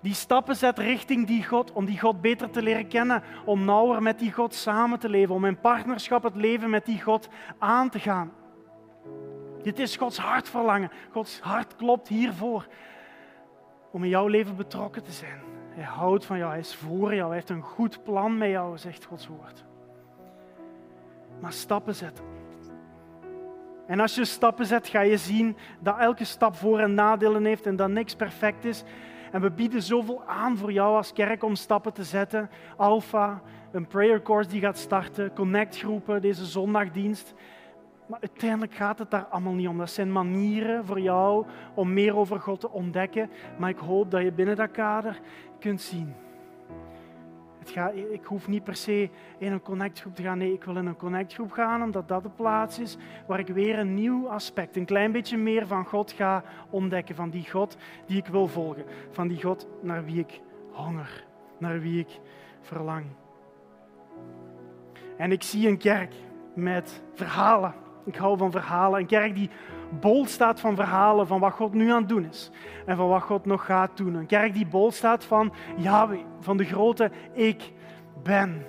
Die 0.00 0.14
stappen 0.14 0.56
zet 0.56 0.78
richting 0.78 1.26
die 1.26 1.44
God, 1.44 1.72
om 1.72 1.84
die 1.84 2.00
God 2.00 2.20
beter 2.20 2.50
te 2.50 2.62
leren 2.62 2.88
kennen, 2.88 3.22
om 3.44 3.64
nauwer 3.64 4.02
met 4.02 4.18
die 4.18 4.32
God 4.32 4.54
samen 4.54 4.98
te 4.98 5.08
leven, 5.08 5.34
om 5.34 5.44
in 5.44 5.60
partnerschap 5.60 6.22
het 6.22 6.36
leven 6.36 6.70
met 6.70 6.84
die 6.84 7.02
God 7.02 7.28
aan 7.58 7.90
te 7.90 7.98
gaan. 7.98 8.32
Dit 9.66 9.78
is 9.78 9.96
Gods 9.96 10.18
hartverlangen. 10.18 10.90
Gods 11.10 11.40
hart 11.40 11.76
klopt 11.76 12.08
hiervoor. 12.08 12.66
Om 13.90 14.02
in 14.02 14.08
jouw 14.08 14.26
leven 14.26 14.56
betrokken 14.56 15.02
te 15.02 15.12
zijn. 15.12 15.40
Hij 15.70 15.84
houdt 15.84 16.24
van 16.24 16.38
jou, 16.38 16.50
hij 16.50 16.60
is 16.60 16.74
voor 16.74 17.14
jou, 17.14 17.26
hij 17.26 17.34
heeft 17.34 17.50
een 17.50 17.62
goed 17.62 18.02
plan 18.04 18.38
met 18.38 18.50
jou, 18.50 18.78
zegt 18.78 19.04
Gods 19.04 19.26
woord. 19.26 19.64
Maar 21.40 21.52
stappen 21.52 21.94
zetten. 21.94 22.24
En 23.86 24.00
als 24.00 24.14
je 24.14 24.24
stappen 24.24 24.66
zet, 24.66 24.88
ga 24.88 25.00
je 25.00 25.16
zien 25.16 25.56
dat 25.80 25.98
elke 25.98 26.24
stap 26.24 26.56
voor- 26.56 26.80
en 26.80 26.94
nadelen 26.94 27.44
heeft 27.44 27.66
en 27.66 27.76
dat 27.76 27.90
niks 27.90 28.14
perfect 28.14 28.64
is. 28.64 28.84
En 29.32 29.40
we 29.40 29.50
bieden 29.50 29.82
zoveel 29.82 30.22
aan 30.26 30.56
voor 30.56 30.72
jou 30.72 30.96
als 30.96 31.12
kerk 31.12 31.42
om 31.42 31.54
stappen 31.54 31.92
te 31.92 32.04
zetten. 32.04 32.50
Alpha, 32.76 33.42
een 33.72 33.86
prayer 33.86 34.22
course 34.22 34.50
die 34.50 34.60
gaat 34.60 34.78
starten, 34.78 35.34
connect 35.34 35.78
groepen, 35.78 36.20
deze 36.20 36.44
zondagdienst. 36.44 37.34
Maar 38.06 38.20
uiteindelijk 38.20 38.74
gaat 38.74 38.98
het 38.98 39.10
daar 39.10 39.24
allemaal 39.24 39.52
niet 39.52 39.68
om. 39.68 39.78
Dat 39.78 39.90
zijn 39.90 40.12
manieren 40.12 40.84
voor 40.84 41.00
jou 41.00 41.46
om 41.74 41.92
meer 41.92 42.16
over 42.16 42.40
God 42.40 42.60
te 42.60 42.70
ontdekken. 42.70 43.30
Maar 43.58 43.70
ik 43.70 43.78
hoop 43.78 44.10
dat 44.10 44.22
je 44.22 44.32
binnen 44.32 44.56
dat 44.56 44.70
kader 44.70 45.20
kunt 45.58 45.80
zien. 45.80 46.14
Het 47.58 47.70
gaat, 47.70 47.94
ik 47.94 48.24
hoef 48.24 48.48
niet 48.48 48.64
per 48.64 48.76
se 48.76 49.10
in 49.38 49.52
een 49.52 49.62
connectgroep 49.62 50.14
te 50.14 50.22
gaan. 50.22 50.38
Nee, 50.38 50.52
ik 50.52 50.64
wil 50.64 50.76
in 50.76 50.86
een 50.86 50.96
connectgroep 50.96 51.52
gaan 51.52 51.82
omdat 51.82 52.08
dat 52.08 52.22
de 52.22 52.30
plaats 52.30 52.78
is 52.78 52.96
waar 53.26 53.38
ik 53.38 53.46
weer 53.46 53.78
een 53.78 53.94
nieuw 53.94 54.28
aspect, 54.28 54.76
een 54.76 54.84
klein 54.84 55.12
beetje 55.12 55.36
meer 55.36 55.66
van 55.66 55.84
God 55.84 56.12
ga 56.12 56.42
ontdekken. 56.70 57.14
Van 57.14 57.30
die 57.30 57.50
God 57.50 57.76
die 58.06 58.16
ik 58.16 58.26
wil 58.26 58.46
volgen. 58.46 58.84
Van 59.10 59.28
die 59.28 59.42
God 59.42 59.68
naar 59.82 60.04
wie 60.04 60.18
ik 60.18 60.40
honger, 60.70 61.24
naar 61.58 61.80
wie 61.80 62.00
ik 62.00 62.20
verlang. 62.60 63.04
En 65.16 65.32
ik 65.32 65.42
zie 65.42 65.68
een 65.68 65.78
kerk 65.78 66.14
met 66.54 67.02
verhalen. 67.14 67.74
Ik 68.06 68.16
hou 68.16 68.38
van 68.38 68.50
verhalen. 68.50 69.00
Een 69.00 69.06
kerk 69.06 69.34
die 69.34 69.50
bol 70.00 70.26
staat 70.26 70.60
van 70.60 70.74
verhalen 70.76 71.26
van 71.26 71.40
wat 71.40 71.52
God 71.52 71.72
nu 71.72 71.90
aan 71.90 72.00
het 72.00 72.08
doen 72.08 72.24
is. 72.24 72.50
En 72.86 72.96
van 72.96 73.08
wat 73.08 73.22
God 73.22 73.44
nog 73.44 73.64
gaat 73.64 73.96
doen. 73.96 74.14
Een 74.14 74.26
kerk 74.26 74.54
die 74.54 74.66
bol 74.66 74.90
staat 74.90 75.24
van 75.24 75.52
Yahweh, 75.76 76.20
van 76.40 76.56
de 76.56 76.64
grote 76.64 77.10
ik 77.32 77.72
ben. 78.22 78.66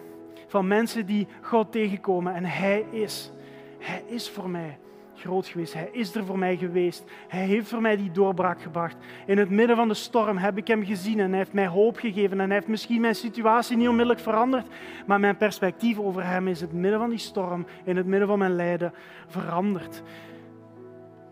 Van 0.48 0.68
mensen 0.68 1.06
die 1.06 1.28
God 1.42 1.72
tegenkomen 1.72 2.34
en 2.34 2.46
Hij 2.46 2.86
is. 2.92 3.32
Hij 3.80 4.04
is 4.08 4.30
voor 4.30 4.50
mij 4.50 4.78
groot 5.20 5.48
geweest. 5.48 5.74
Hij 5.74 5.90
is 5.92 6.16
er 6.16 6.26
voor 6.26 6.38
mij 6.38 6.58
geweest. 6.58 7.04
Hij 7.28 7.46
heeft 7.46 7.70
voor 7.70 7.82
mij 7.82 7.98
die 7.98 8.12
doorbraak 8.12 8.62
gebracht. 8.62 8.98
In 9.26 9.38
het 9.38 9.50
midden 9.50 9.76
van 9.76 9.88
de 9.88 9.94
storm 9.94 10.38
heb 10.38 10.58
ik 10.58 10.68
hem 10.68 10.86
gezien 10.86 11.20
en 11.20 11.30
hij 11.30 11.38
heeft 11.38 11.54
mij 11.54 11.68
hoop 11.68 11.98
gegeven. 11.98 12.40
En 12.40 12.46
hij 12.46 12.56
heeft 12.56 12.68
misschien 12.68 13.02
mijn 13.02 13.16
situatie 13.16 13.78
niet 13.78 13.88
onmiddellijk 13.88 14.20
veranderd, 14.20 14.68
maar 15.06 15.20
mijn 15.20 15.38
perspectief 15.38 16.00
over 16.00 16.26
hem 16.26 16.48
is 16.48 16.62
in 16.62 16.68
het 16.68 16.76
midden 16.76 17.00
van 17.00 17.10
die 17.10 17.20
storm, 17.20 17.66
in 17.84 17.98
het 17.98 18.06
midden 18.06 18.28
van 18.28 18.40
mijn 18.40 18.56
lijden, 18.56 18.94
veranderd. 19.28 20.04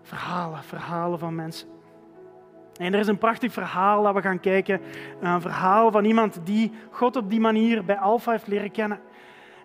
Verhalen, 0.01 0.63
verhalen 0.63 1.19
van 1.19 1.35
mensen. 1.35 1.67
En 2.77 2.93
er 2.93 2.99
is 2.99 3.07
een 3.07 3.17
prachtig 3.17 3.53
verhaal 3.53 4.03
dat 4.03 4.13
we 4.13 4.21
gaan 4.21 4.39
kijken. 4.39 4.81
Een 5.21 5.41
verhaal 5.41 5.91
van 5.91 6.05
iemand 6.05 6.39
die 6.43 6.71
God 6.89 7.15
op 7.15 7.29
die 7.29 7.39
manier 7.39 7.85
bij 7.85 7.97
Alpha 7.97 8.31
heeft 8.31 8.47
leren 8.47 8.71
kennen. 8.71 8.99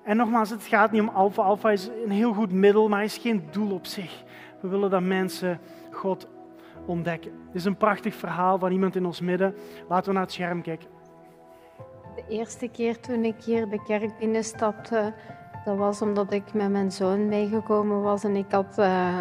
En 0.05 0.17
nogmaals, 0.17 0.51
het 0.51 0.63
gaat 0.63 0.91
niet 0.91 1.01
om 1.01 1.09
alfa. 1.09 1.43
Alfa 1.43 1.71
is 1.71 1.91
een 2.05 2.11
heel 2.11 2.33
goed 2.33 2.53
middel, 2.53 2.89
maar 2.89 3.05
is 3.05 3.19
geen 3.19 3.45
doel 3.51 3.73
op 3.73 3.87
zich. 3.87 4.23
We 4.61 4.69
willen 4.69 4.91
dat 4.91 5.03
mensen 5.03 5.61
God 5.91 6.29
ontdekken. 6.87 7.31
Dit 7.47 7.55
is 7.55 7.65
een 7.65 7.77
prachtig 7.77 8.15
verhaal 8.15 8.59
van 8.59 8.73
iemand 8.73 8.97
in 8.97 9.07
ons 9.07 9.21
midden. 9.21 9.55
Laten 9.89 10.07
we 10.07 10.13
naar 10.13 10.23
het 10.23 10.33
scherm 10.33 10.63
kijken. 10.63 10.89
De 12.15 12.25
eerste 12.29 12.69
keer 12.69 13.01
toen 13.01 13.25
ik 13.25 13.43
hier 13.45 13.69
de 13.69 13.83
kerk 13.83 14.19
binnenstapte, 14.19 15.15
dat 15.65 15.77
was 15.77 16.03
omdat 16.03 16.33
ik 16.33 16.55
met 16.55 16.71
mijn 16.71 16.93
zoon 16.93 17.29
meegekomen 17.29 18.03
was 18.03 18.25
en 18.25 18.37
ik 18.37 18.51
had 18.51 18.79
uh, 18.79 19.19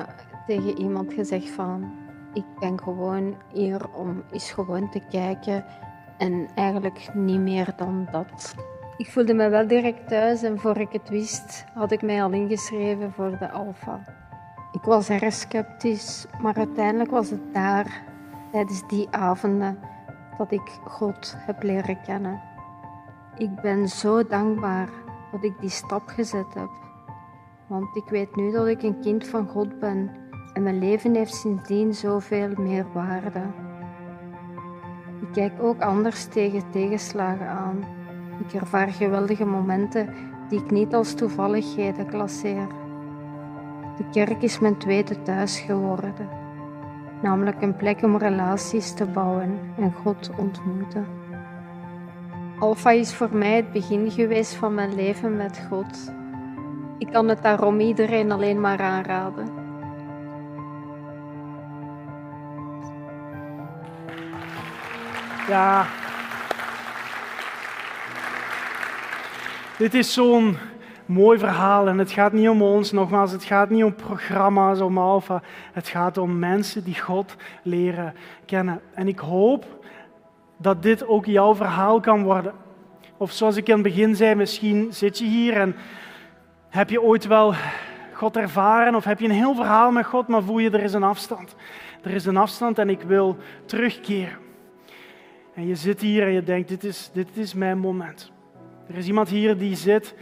tegen 0.48 0.78
iemand 0.80 1.14
gezegd 1.14 1.50
van 1.50 1.92
ik 2.34 2.46
ben 2.60 2.82
gewoon 2.82 3.36
hier 3.54 3.94
om 3.94 4.24
eens 4.32 4.52
gewoon 4.52 4.90
te 4.90 5.02
kijken 5.10 5.66
en 6.18 6.48
eigenlijk 6.56 7.10
niet 7.14 7.40
meer 7.40 7.74
dan 7.76 8.08
dat. 8.12 8.56
Ik 9.00 9.12
voelde 9.12 9.34
me 9.34 9.50
wel 9.50 9.68
direct 9.68 10.08
thuis 10.08 10.44
en 10.44 10.60
voor 10.60 10.78
ik 10.78 10.92
het 10.92 11.10
wist, 11.10 11.66
had 11.74 11.92
ik 11.92 12.02
mij 12.02 12.24
al 12.24 12.32
ingeschreven 12.32 13.12
voor 13.12 13.38
de 13.40 13.52
Alpha. 13.52 14.02
Ik 14.72 14.82
was 14.82 15.10
erg 15.10 15.34
sceptisch, 15.34 16.26
maar 16.42 16.56
uiteindelijk 16.56 17.12
was 17.12 17.30
het 17.30 17.54
daar, 17.54 18.04
tijdens 18.52 18.88
die 18.88 19.08
avonden, 19.12 19.80
dat 20.38 20.52
ik 20.52 20.80
God 20.84 21.36
heb 21.38 21.64
leren 21.64 22.02
kennen. 22.02 22.42
Ik 23.38 23.62
ben 23.62 23.88
zo 23.88 24.28
dankbaar 24.28 24.90
dat 25.32 25.44
ik 25.44 25.60
die 25.60 25.70
stap 25.70 26.08
gezet 26.08 26.54
heb. 26.54 26.70
Want 27.68 27.96
ik 27.96 28.10
weet 28.10 28.36
nu 28.36 28.52
dat 28.52 28.68
ik 28.68 28.84
een 28.84 29.02
kind 29.02 29.28
van 29.28 29.48
God 29.48 29.80
ben 29.80 30.12
en 30.54 30.64
mijn 30.64 30.80
leven 30.80 31.16
heeft 31.16 31.36
sindsdien 31.36 31.94
zoveel 31.94 32.50
meer 32.58 32.86
waarde. 32.94 33.42
Ik 35.22 35.32
kijk 35.32 35.62
ook 35.62 35.82
anders 35.82 36.26
tegen 36.26 36.72
tegenslagen 36.72 37.48
aan. 37.48 37.99
Ik 38.40 38.54
ervaar 38.54 38.88
geweldige 38.88 39.46
momenten 39.46 40.10
die 40.50 40.60
ik 40.60 40.72
niet 40.72 40.94
als 40.94 41.14
toevalligheden 41.14 42.08
klasseer. 42.08 42.68
De 43.98 44.04
kerk 44.12 44.42
is 44.42 44.60
mijn 44.60 44.78
tweede 44.78 45.22
thuis 45.22 45.60
geworden, 45.60 46.30
namelijk 47.22 47.62
een 47.62 47.76
plek 47.76 48.04
om 48.04 48.18
relaties 48.18 48.94
te 48.94 49.06
bouwen 49.06 49.60
en 49.78 49.94
God 49.94 50.30
ontmoeten. 50.38 51.06
Alpha 52.60 52.92
is 52.92 53.14
voor 53.14 53.30
mij 53.32 53.56
het 53.56 53.72
begin 53.72 54.12
geweest 54.12 54.54
van 54.54 54.74
mijn 54.74 54.96
leven 54.96 55.38
met 55.38 55.66
God. 55.70 56.14
Ik 56.98 57.08
kan 57.12 57.28
het 57.28 57.42
daarom 57.42 57.80
iedereen 57.80 58.32
alleen 58.32 58.62
maar 58.62 58.82
aanraden. 58.82 59.48
Ja, 65.48 65.86
Dit 69.80 69.94
is 69.94 70.14
zo'n 70.14 70.58
mooi 71.06 71.40
verhaal 71.40 71.88
en 71.88 71.98
het 71.98 72.12
gaat 72.12 72.34
niet 72.34 72.50
om 72.50 72.62
ons, 72.62 72.92
nogmaals, 72.92 73.32
het 73.32 73.44
gaat 73.44 73.70
niet 73.70 73.84
om 73.84 73.96
programma's, 73.96 74.80
om 74.80 74.98
alfa. 74.98 75.42
Het 75.74 75.88
gaat 75.88 76.18
om 76.18 76.40
mensen 76.40 76.84
die 76.84 77.00
God 77.00 77.36
leren 77.64 78.14
kennen. 78.46 78.82
En 78.94 79.08
ik 79.08 79.20
hoop 79.20 79.66
dat 80.58 80.84
dit 80.84 81.08
ook 81.08 81.26
jouw 81.26 81.56
verhaal 81.56 82.00
kan 82.00 82.24
worden. 82.24 82.54
Of 83.18 83.32
zoals 83.32 83.56
ik 83.56 83.68
in 83.68 83.74
het 83.74 83.84
begin 83.84 84.16
zei, 84.16 84.36
misschien 84.36 84.88
zit 84.94 85.18
je 85.18 85.26
hier 85.26 85.58
en 85.58 85.76
heb 86.70 86.90
je 86.90 87.02
ooit 87.02 87.28
wel 87.28 87.54
God 88.14 88.38
ervaren 88.38 88.96
of 88.96 89.04
heb 89.04 89.20
je 89.20 89.26
een 89.26 89.32
heel 89.32 89.56
verhaal 89.56 89.92
met 89.92 90.06
God, 90.06 90.28
maar 90.28 90.44
voel 90.44 90.60
je 90.60 90.70
er 90.70 90.84
is 90.84 90.94
een 90.94 91.04
afstand. 91.04 91.56
Er 92.02 92.12
is 92.12 92.26
een 92.26 92.38
afstand 92.38 92.80
en 92.80 92.90
ik 92.90 93.02
wil 93.02 93.38
terugkeren. 93.66 94.38
En 95.54 95.68
je 95.68 95.76
zit 95.76 96.02
hier 96.02 96.24
en 96.24 96.32
je 96.32 96.44
denkt, 96.44 96.68
dit 96.68 96.84
is, 96.84 97.10
dit 97.14 97.38
is 97.38 97.54
mijn 97.54 97.78
moment. 97.78 98.32
Er 98.90 98.98
is 98.98 99.08
iemand 99.08 99.30
hier 99.30 99.58
die 99.58 99.76
zit 99.76 100.16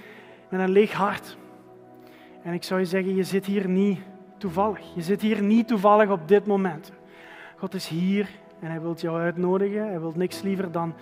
met 0.50 0.60
een 0.60 0.70
leeg 0.70 0.94
hart. 0.94 1.38
En 2.44 2.54
ik 2.54 2.64
zou 2.64 2.80
je 2.80 2.86
zeggen, 2.86 3.16
je 3.16 3.24
zit 3.24 3.46
hier 3.46 3.70
niet 3.70 4.00
toevallig. 4.38 4.96
Je 4.96 5.02
zit 5.02 5.22
hier 5.22 5.44
niet 5.44 5.68
toevallig 5.68 6.10
op 6.10 6.28
dit 6.28 6.46
moment. 6.46 6.92
God 7.58 7.74
is 7.74 7.88
hier 7.88 8.30
en 8.60 8.70
hij 8.70 8.82
wil 8.82 8.96
jou 8.96 9.20
uitnodigen. 9.20 9.88
Hij 9.88 10.00
wil 10.00 10.14
niks 10.16 10.42
liever 10.42 10.72
dan 10.72 10.94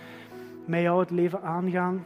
met 0.66 0.82
jou 0.82 1.00
het 1.00 1.10
leven 1.10 1.42
aangaan. 1.42 2.06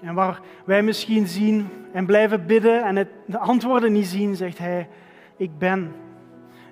En 0.00 0.14
waar 0.14 0.40
wij 0.64 0.82
misschien 0.82 1.26
zien 1.26 1.68
en 1.92 2.06
blijven 2.06 2.46
bidden 2.46 2.84
en 2.84 2.96
het, 2.96 3.08
de 3.26 3.38
antwoorden 3.38 3.92
niet 3.92 4.06
zien, 4.06 4.36
zegt 4.36 4.58
hij, 4.58 4.88
ik 5.36 5.58
ben. 5.58 5.92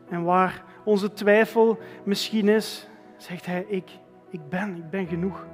En 0.09 0.23
waar 0.23 0.65
onze 0.85 1.13
twijfel 1.13 1.79
misschien 2.05 2.49
is, 2.49 2.89
zegt 3.17 3.47
hij, 3.47 3.65
ik, 3.69 3.91
ik 4.31 4.49
ben, 4.49 4.77
ik 4.77 4.91
ben 4.91 5.07
genoeg. 5.07 5.47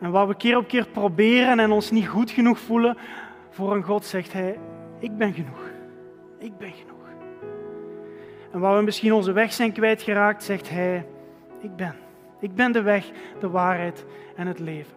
En 0.00 0.10
waar 0.10 0.28
we 0.28 0.36
keer 0.36 0.56
op 0.56 0.68
keer 0.68 0.88
proberen 0.88 1.58
en 1.58 1.70
ons 1.70 1.90
niet 1.90 2.08
goed 2.08 2.30
genoeg 2.30 2.58
voelen, 2.58 2.96
voor 3.50 3.74
een 3.74 3.82
God 3.82 4.04
zegt 4.04 4.32
Hij, 4.32 4.58
ik 4.98 5.16
ben 5.16 5.32
genoeg. 5.32 5.70
Ik 6.38 6.58
ben 6.58 6.72
genoeg. 6.72 6.96
En 8.52 8.60
waar 8.60 8.76
we 8.76 8.84
misschien 8.84 9.12
onze 9.12 9.32
weg 9.32 9.52
zijn 9.52 9.72
kwijtgeraakt, 9.72 10.42
zegt 10.42 10.70
Hij, 10.70 11.06
ik 11.60 11.76
ben. 11.76 11.94
Ik 12.40 12.54
ben 12.54 12.72
de 12.72 12.82
weg, 12.82 13.10
de 13.40 13.48
waarheid 13.48 14.04
en 14.36 14.46
het 14.46 14.58
leven. 14.58 14.96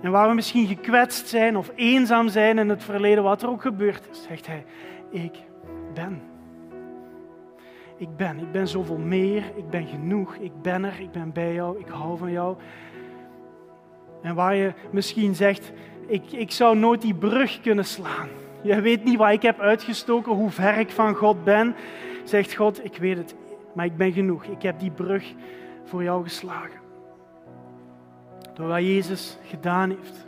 En 0.00 0.10
waar 0.10 0.28
we 0.28 0.34
misschien 0.34 0.66
gekwetst 0.66 1.28
zijn 1.28 1.56
of 1.56 1.70
eenzaam 1.74 2.28
zijn 2.28 2.58
in 2.58 2.68
het 2.68 2.84
verleden, 2.84 3.22
wat 3.22 3.42
er 3.42 3.48
ook 3.48 3.62
gebeurd 3.62 4.08
is, 4.10 4.22
zegt 4.22 4.46
Hij, 4.46 4.64
ik 5.10 5.34
ben. 5.94 6.22
Ik 7.96 8.16
ben, 8.16 8.38
ik 8.38 8.52
ben 8.52 8.68
zoveel 8.68 8.98
meer, 8.98 9.42
ik 9.56 9.70
ben 9.70 9.86
genoeg, 9.86 10.34
ik 10.34 10.62
ben 10.62 10.84
er, 10.84 11.00
ik 11.00 11.10
ben 11.10 11.32
bij 11.32 11.54
jou, 11.54 11.78
ik 11.78 11.88
hou 11.88 12.18
van 12.18 12.30
jou. 12.30 12.56
En 14.22 14.34
waar 14.34 14.54
je 14.54 14.72
misschien 14.90 15.34
zegt, 15.34 15.72
ik, 16.06 16.32
ik 16.32 16.50
zou 16.50 16.76
nooit 16.76 17.02
die 17.02 17.14
brug 17.14 17.60
kunnen 17.60 17.84
slaan. 17.84 18.28
Je 18.62 18.80
weet 18.80 19.04
niet 19.04 19.18
wat 19.18 19.30
ik 19.30 19.42
heb 19.42 19.60
uitgestoken, 19.60 20.32
hoe 20.32 20.50
ver 20.50 20.78
ik 20.78 20.90
van 20.90 21.14
God 21.14 21.44
ben. 21.44 21.74
Zegt 22.24 22.54
God, 22.54 22.84
ik 22.84 22.96
weet 22.96 23.16
het, 23.16 23.34
maar 23.74 23.84
ik 23.84 23.96
ben 23.96 24.12
genoeg. 24.12 24.44
Ik 24.44 24.62
heb 24.62 24.78
die 24.78 24.90
brug 24.90 25.32
voor 25.84 26.02
jou 26.02 26.22
geslagen. 26.22 26.80
Door 28.54 28.68
wat 28.68 28.80
Jezus 28.80 29.38
gedaan 29.42 29.90
heeft. 29.90 30.26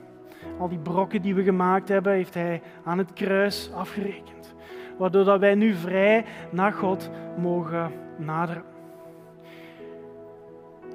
Al 0.59 0.69
die 0.69 0.79
brokken 0.79 1.23
die 1.23 1.35
we 1.35 1.43
gemaakt 1.43 1.89
hebben, 1.89 2.13
heeft 2.13 2.35
Hij 2.35 2.63
aan 2.85 2.99
het 2.99 3.13
kruis 3.13 3.71
afgerekend. 3.75 4.55
Waardoor 4.99 5.25
dat 5.25 5.41
wij 5.41 5.55
nu 5.55 5.75
vrij 5.75 6.25
naar 6.51 6.73
God 6.73 7.11
mogen 7.39 7.93
naderen. 8.19 8.65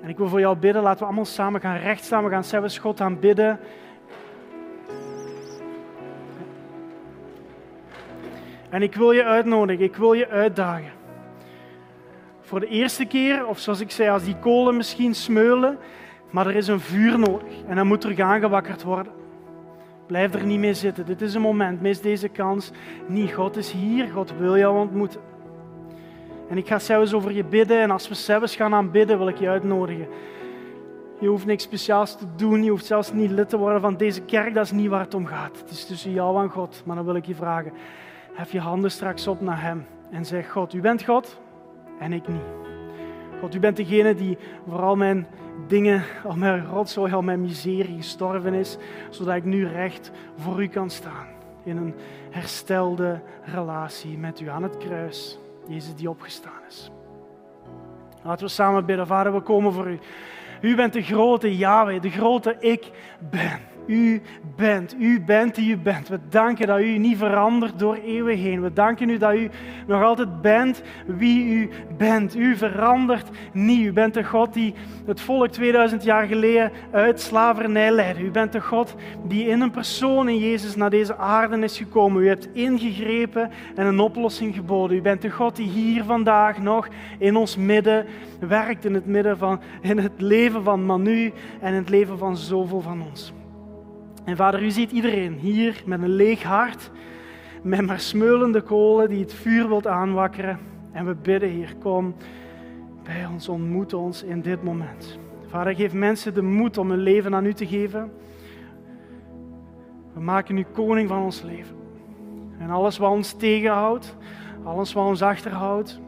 En 0.01 0.09
ik 0.09 0.17
wil 0.17 0.27
voor 0.27 0.39
jou 0.39 0.57
bidden. 0.57 0.81
Laten 0.81 0.99
we 0.99 1.05
allemaal 1.05 1.25
samen 1.25 1.61
gaan 1.61 1.77
rechtstaan. 1.77 2.23
We 2.23 2.29
gaan 2.29 2.43
zelfs 2.43 2.77
God 2.77 3.01
aanbidden. 3.01 3.59
En 8.69 8.81
ik 8.81 8.95
wil 8.95 9.11
je 9.11 9.23
uitnodigen, 9.23 9.85
ik 9.85 9.95
wil 9.95 10.13
je 10.13 10.27
uitdagen. 10.27 10.91
Voor 12.41 12.59
de 12.59 12.67
eerste 12.67 13.05
keer, 13.05 13.47
of 13.47 13.59
zoals 13.59 13.79
ik 13.79 13.91
zei, 13.91 14.09
als 14.09 14.23
die 14.23 14.39
kolen 14.39 14.77
misschien 14.77 15.15
smeulen, 15.15 15.77
maar 16.29 16.47
er 16.47 16.55
is 16.55 16.67
een 16.67 16.79
vuur 16.79 17.19
nodig 17.19 17.53
en 17.67 17.75
dan 17.75 17.87
moet 17.87 18.03
er 18.03 18.23
aangewakkerd 18.23 18.83
worden. 18.83 19.13
Blijf 20.07 20.33
er 20.33 20.45
niet 20.45 20.59
mee 20.59 20.73
zitten. 20.73 21.05
Dit 21.05 21.21
is 21.21 21.33
een 21.33 21.41
moment. 21.41 21.81
Mis 21.81 22.01
deze 22.01 22.29
kans 22.29 22.71
niet. 23.07 23.33
God 23.33 23.57
is 23.57 23.71
hier. 23.71 24.07
God 24.07 24.33
wil 24.37 24.57
jou 24.57 24.77
ontmoeten. 24.77 25.21
En 26.49 26.57
ik 26.57 26.67
ga 26.67 26.79
zelfs 26.79 27.13
over 27.13 27.31
je 27.31 27.43
bidden. 27.43 27.81
En 27.81 27.91
als 27.91 28.07
we 28.07 28.15
zelfs 28.15 28.55
gaan 28.55 28.73
aanbidden, 28.73 29.17
wil 29.17 29.27
ik 29.27 29.37
je 29.37 29.49
uitnodigen. 29.49 30.07
Je 31.19 31.27
hoeft 31.27 31.45
niks 31.45 31.63
speciaals 31.63 32.17
te 32.17 32.25
doen. 32.35 32.63
Je 32.63 32.69
hoeft 32.69 32.85
zelfs 32.85 33.13
niet 33.13 33.31
lid 33.31 33.49
te 33.49 33.57
worden 33.57 33.81
van 33.81 33.97
deze 33.97 34.21
kerk. 34.21 34.53
Dat 34.53 34.65
is 34.65 34.71
niet 34.71 34.89
waar 34.89 34.99
het 34.99 35.13
om 35.13 35.25
gaat. 35.25 35.57
Het 35.57 35.69
is 35.69 35.85
tussen 35.85 36.11
jou 36.11 36.43
en 36.43 36.49
God. 36.49 36.81
Maar 36.85 36.95
dan 36.95 37.05
wil 37.05 37.15
ik 37.15 37.25
je 37.25 37.35
vragen. 37.35 37.73
Hef 38.33 38.51
je 38.51 38.59
handen 38.59 38.91
straks 38.91 39.27
op 39.27 39.41
naar 39.41 39.61
Hem. 39.61 39.85
En 40.11 40.25
zeg, 40.25 40.51
God, 40.51 40.73
u 40.73 40.81
bent 40.81 41.03
God 41.03 41.39
en 41.99 42.13
ik 42.13 42.27
niet. 42.27 42.65
God, 43.39 43.55
u 43.55 43.59
bent 43.59 43.77
degene 43.77 44.15
die 44.15 44.37
vooral 44.67 44.95
mijn 44.95 45.27
dingen, 45.67 46.03
al 46.23 46.35
mijn 46.35 46.65
rotzooi, 46.65 47.13
al 47.13 47.21
mijn 47.21 47.41
miserie 47.41 47.97
gestorven 47.97 48.53
is, 48.53 48.77
zodat 49.09 49.35
ik 49.35 49.43
nu 49.43 49.67
recht 49.67 50.11
voor 50.37 50.63
u 50.63 50.67
kan 50.67 50.89
staan. 50.89 51.27
In 51.63 51.77
een 51.77 51.93
herstelde 52.29 53.19
relatie 53.43 54.17
met 54.17 54.39
u 54.39 54.49
aan 54.49 54.63
het 54.63 54.77
kruis. 54.77 55.39
Jezus 55.67 55.95
die 55.95 56.09
opgestaan 56.09 56.61
is. 56.67 56.91
Laten 58.23 58.45
we 58.45 58.51
samen 58.51 58.85
bidden. 58.85 59.07
Vader, 59.07 59.33
we 59.33 59.41
komen 59.41 59.73
voor 59.73 59.87
u. 59.87 59.99
U 60.61 60.75
bent 60.75 60.93
de 60.93 61.01
grote 61.01 61.57
Yahweh, 61.57 62.01
de 62.01 62.09
grote 62.09 62.55
ik 62.59 62.91
ben. 63.19 63.59
U 63.87 64.21
bent, 64.55 64.95
u 64.99 65.21
bent 65.21 65.55
die 65.55 65.71
u 65.71 65.77
bent. 65.77 66.07
We 66.07 66.19
danken 66.29 66.67
dat 66.67 66.79
u 66.79 66.97
niet 66.97 67.17
verandert 67.17 67.79
door 67.79 67.95
eeuwen 67.95 68.37
heen. 68.37 68.61
We 68.61 68.73
danken 68.73 69.09
u 69.09 69.17
dat 69.17 69.35
u 69.35 69.49
nog 69.87 70.03
altijd 70.03 70.41
bent 70.41 70.81
wie 71.05 71.45
u 71.45 71.69
bent. 71.97 72.35
U 72.35 72.55
verandert 72.55 73.29
niet. 73.51 73.85
U 73.85 73.93
bent 73.93 74.13
de 74.13 74.23
God 74.23 74.53
die 74.53 74.73
het 75.05 75.21
volk 75.21 75.47
2000 75.47 76.03
jaar 76.03 76.25
geleden 76.25 76.71
uit 76.91 77.21
slavernij 77.21 77.91
leidde. 77.91 78.23
U 78.23 78.31
bent 78.31 78.51
de 78.51 78.61
God 78.61 78.95
die 79.27 79.47
in 79.47 79.61
een 79.61 79.71
persoon 79.71 80.29
in 80.29 80.37
Jezus 80.37 80.75
naar 80.75 80.89
deze 80.89 81.17
aarde 81.17 81.59
is 81.59 81.77
gekomen. 81.77 82.23
U 82.23 82.27
hebt 82.27 82.47
ingegrepen 82.53 83.51
en 83.75 83.85
een 83.85 83.99
oplossing 83.99 84.55
geboden. 84.55 84.97
U 84.97 85.01
bent 85.01 85.21
de 85.21 85.29
God 85.29 85.55
die 85.55 85.69
hier 85.69 86.03
vandaag 86.03 86.57
nog 86.57 86.87
in 87.17 87.35
ons 87.35 87.57
midden 87.57 88.05
werkt, 88.39 88.85
in 88.85 88.93
het 88.93 89.05
midden 89.05 89.37
van 89.37 89.59
in 89.81 89.97
het 89.97 90.21
leven 90.21 90.63
van 90.63 90.85
Manu 90.85 91.33
en 91.61 91.73
in 91.73 91.79
het 91.79 91.89
leven 91.89 92.17
van 92.17 92.37
zoveel 92.37 92.81
van 92.81 93.01
ons. 93.11 93.33
En 94.25 94.35
vader, 94.35 94.63
u 94.63 94.71
ziet 94.71 94.91
iedereen 94.91 95.33
hier 95.33 95.83
met 95.85 96.01
een 96.01 96.15
leeg 96.15 96.43
hart, 96.43 96.91
met 97.61 97.85
maar 97.85 97.99
smeulende 97.99 98.61
kolen 98.61 99.09
die 99.09 99.19
het 99.19 99.33
vuur 99.33 99.67
wilt 99.67 99.87
aanwakkeren. 99.87 100.59
En 100.91 101.05
we 101.05 101.15
bidden, 101.15 101.49
Heer, 101.49 101.75
kom 101.79 102.15
bij 103.03 103.25
ons, 103.25 103.49
ontmoet 103.49 103.93
ons 103.93 104.23
in 104.23 104.41
dit 104.41 104.63
moment. 104.63 105.19
Vader, 105.47 105.75
geef 105.75 105.93
mensen 105.93 106.33
de 106.33 106.41
moed 106.41 106.77
om 106.77 106.89
hun 106.89 106.99
leven 106.99 107.35
aan 107.35 107.45
u 107.45 107.53
te 107.53 107.67
geven. 107.67 108.11
We 110.13 110.19
maken 110.19 110.57
u 110.57 110.65
koning 110.73 111.09
van 111.09 111.23
ons 111.23 111.41
leven. 111.41 111.75
En 112.59 112.69
alles 112.69 112.97
wat 112.97 113.11
ons 113.11 113.33
tegenhoudt, 113.33 114.15
alles 114.63 114.93
wat 114.93 115.05
ons 115.05 115.21
achterhoudt, 115.21 115.99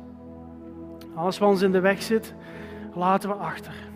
alles 1.16 1.38
wat 1.38 1.50
ons 1.50 1.62
in 1.62 1.72
de 1.72 1.80
weg 1.80 2.02
zit, 2.02 2.34
laten 2.94 3.30
we 3.30 3.36
achter. 3.36 3.87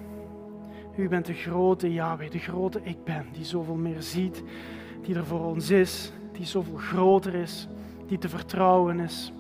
U 0.96 1.08
bent 1.08 1.26
de 1.26 1.34
grote 1.34 1.94
Yahweh, 1.94 2.32
de 2.32 2.40
grote 2.40 2.80
Ik 2.84 3.04
Ben, 3.04 3.26
die 3.32 3.46
zoveel 3.46 3.76
meer 3.76 4.02
ziet, 4.02 4.44
die 5.02 5.16
er 5.16 5.26
voor 5.26 5.46
ons 5.46 5.70
is, 5.70 6.12
die 6.32 6.46
zoveel 6.46 6.78
groter 6.78 7.36
is, 7.36 7.68
die 8.08 8.18
te 8.18 8.30
vertrouwen 8.30 9.00
is. 9.00 9.34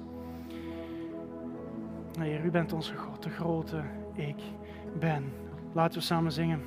Heer, 2.19 2.45
u 2.45 2.51
bent 2.51 2.73
onze 2.73 2.95
God, 2.95 3.23
de 3.23 3.29
grote 3.29 3.81
Ik 4.15 4.35
Ben. 4.99 5.33
Laten 5.73 5.99
we 5.99 6.05
samen 6.05 6.31
zingen. 6.31 6.61